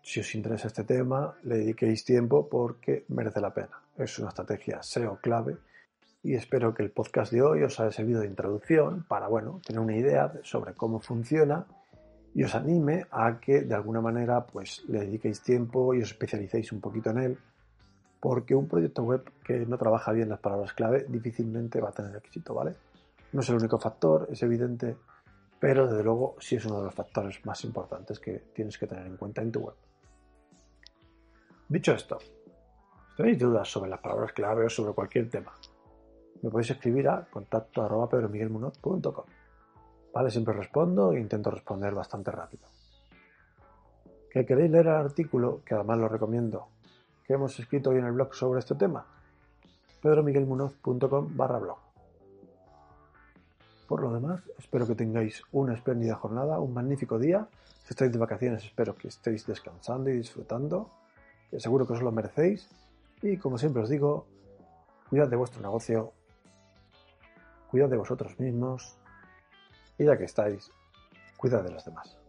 si 0.01 0.19
os 0.19 0.35
interesa 0.35 0.67
este 0.67 0.83
tema, 0.83 1.35
le 1.43 1.57
dediquéis 1.57 2.05
tiempo 2.05 2.47
porque 2.47 3.05
merece 3.07 3.41
la 3.41 3.53
pena. 3.53 3.81
Es 3.97 4.19
una 4.19 4.29
estrategia 4.29 4.83
SEO 4.83 5.19
clave 5.19 5.57
y 6.21 6.35
espero 6.35 6.73
que 6.73 6.83
el 6.83 6.91
podcast 6.91 7.31
de 7.31 7.41
hoy 7.41 7.63
os 7.63 7.79
haya 7.79 7.91
servido 7.91 8.21
de 8.21 8.27
introducción 8.27 9.05
para, 9.07 9.27
bueno, 9.27 9.61
tener 9.65 9.79
una 9.79 9.95
idea 9.95 10.31
sobre 10.43 10.73
cómo 10.73 10.99
funciona 10.99 11.65
y 12.35 12.43
os 12.43 12.53
anime 12.53 13.05
a 13.09 13.39
que 13.39 13.61
de 13.61 13.73
alguna 13.73 14.01
manera 14.01 14.45
pues 14.45 14.83
le 14.87 14.99
dediquéis 14.99 15.41
tiempo 15.41 15.93
y 15.95 16.01
os 16.01 16.11
especialicéis 16.11 16.71
un 16.71 16.81
poquito 16.81 17.09
en 17.09 17.17
él, 17.17 17.37
porque 18.19 18.55
un 18.55 18.67
proyecto 18.67 19.03
web 19.03 19.23
que 19.43 19.65
no 19.65 19.77
trabaja 19.77 20.11
bien 20.11 20.29
las 20.29 20.39
palabras 20.39 20.73
clave 20.73 21.05
difícilmente 21.07 21.79
va 21.79 21.89
a 21.89 21.93
tener 21.93 22.15
éxito, 22.15 22.53
¿vale? 22.53 22.75
No 23.33 23.41
es 23.41 23.49
el 23.49 23.55
único 23.55 23.77
factor, 23.77 24.27
es 24.31 24.41
evidente, 24.43 24.95
pero 25.59 25.87
desde 25.87 26.03
luego 26.03 26.35
sí 26.39 26.55
es 26.55 26.65
uno 26.65 26.79
de 26.79 26.85
los 26.85 26.93
factores 26.93 27.45
más 27.45 27.63
importantes 27.63 28.19
que 28.19 28.45
tienes 28.53 28.77
que 28.77 28.87
tener 28.87 29.05
en 29.05 29.17
cuenta 29.17 29.41
en 29.41 29.51
tu 29.51 29.59
web. 29.59 29.75
Dicho 31.67 31.93
esto, 31.93 32.19
si 32.19 33.15
tenéis 33.17 33.39
dudas 33.39 33.67
sobre 33.67 33.89
las 33.89 33.99
palabras 33.99 34.31
clave 34.33 34.65
o 34.65 34.69
sobre 34.69 34.93
cualquier 34.93 35.29
tema, 35.29 35.53
me 36.41 36.49
podéis 36.49 36.71
escribir 36.71 37.09
a 37.09 37.25
contacto 37.25 37.81
¿Vale? 40.13 40.29
Siempre 40.29 40.53
respondo 40.53 41.11
e 41.11 41.19
intento 41.19 41.51
responder 41.51 41.93
bastante 41.93 42.31
rápido. 42.31 42.67
¿Que 44.29 44.45
queréis 44.45 44.71
leer 44.71 44.87
el 44.87 44.93
artículo, 44.93 45.61
que 45.65 45.75
además 45.75 45.97
lo 45.97 46.07
recomiendo, 46.07 46.69
que 47.25 47.33
hemos 47.33 47.59
escrito 47.59 47.89
hoy 47.89 47.97
en 47.97 48.05
el 48.05 48.11
blog 48.11 48.33
sobre 48.33 48.59
este 48.59 48.75
tema? 48.75 49.05
pedromiguelmunoz.com 50.01 51.35
barra 51.35 51.57
blog. 51.57 51.79
Por 53.87 54.01
lo 54.01 54.13
demás, 54.13 54.41
espero 54.59 54.85
que 54.85 54.95
tengáis 54.95 55.41
una 55.51 55.73
espléndida 55.73 56.15
jornada, 56.15 56.59
un 56.59 56.73
magnífico 56.73 57.17
día. 57.17 57.47
Si 57.83 57.89
estáis 57.89 58.11
de 58.11 58.19
vacaciones, 58.19 58.63
espero 58.63 58.95
que 58.95 59.07
estéis 59.07 59.45
descansando 59.45 60.09
y 60.09 60.17
disfrutando, 60.17 60.91
que 61.49 61.59
seguro 61.59 61.87
que 61.87 61.93
os 61.93 62.01
lo 62.01 62.11
merecéis. 62.11 62.69
Y 63.21 63.37
como 63.37 63.57
siempre 63.57 63.81
os 63.81 63.89
digo, 63.89 64.27
cuidad 65.09 65.27
de 65.27 65.35
vuestro 65.35 65.61
negocio, 65.61 66.13
cuidad 67.69 67.89
de 67.89 67.97
vosotros 67.97 68.39
mismos 68.39 68.97
y 69.97 70.05
ya 70.05 70.17
que 70.17 70.25
estáis, 70.25 70.71
cuidad 71.37 71.63
de 71.63 71.71
los 71.71 71.85
demás. 71.85 72.24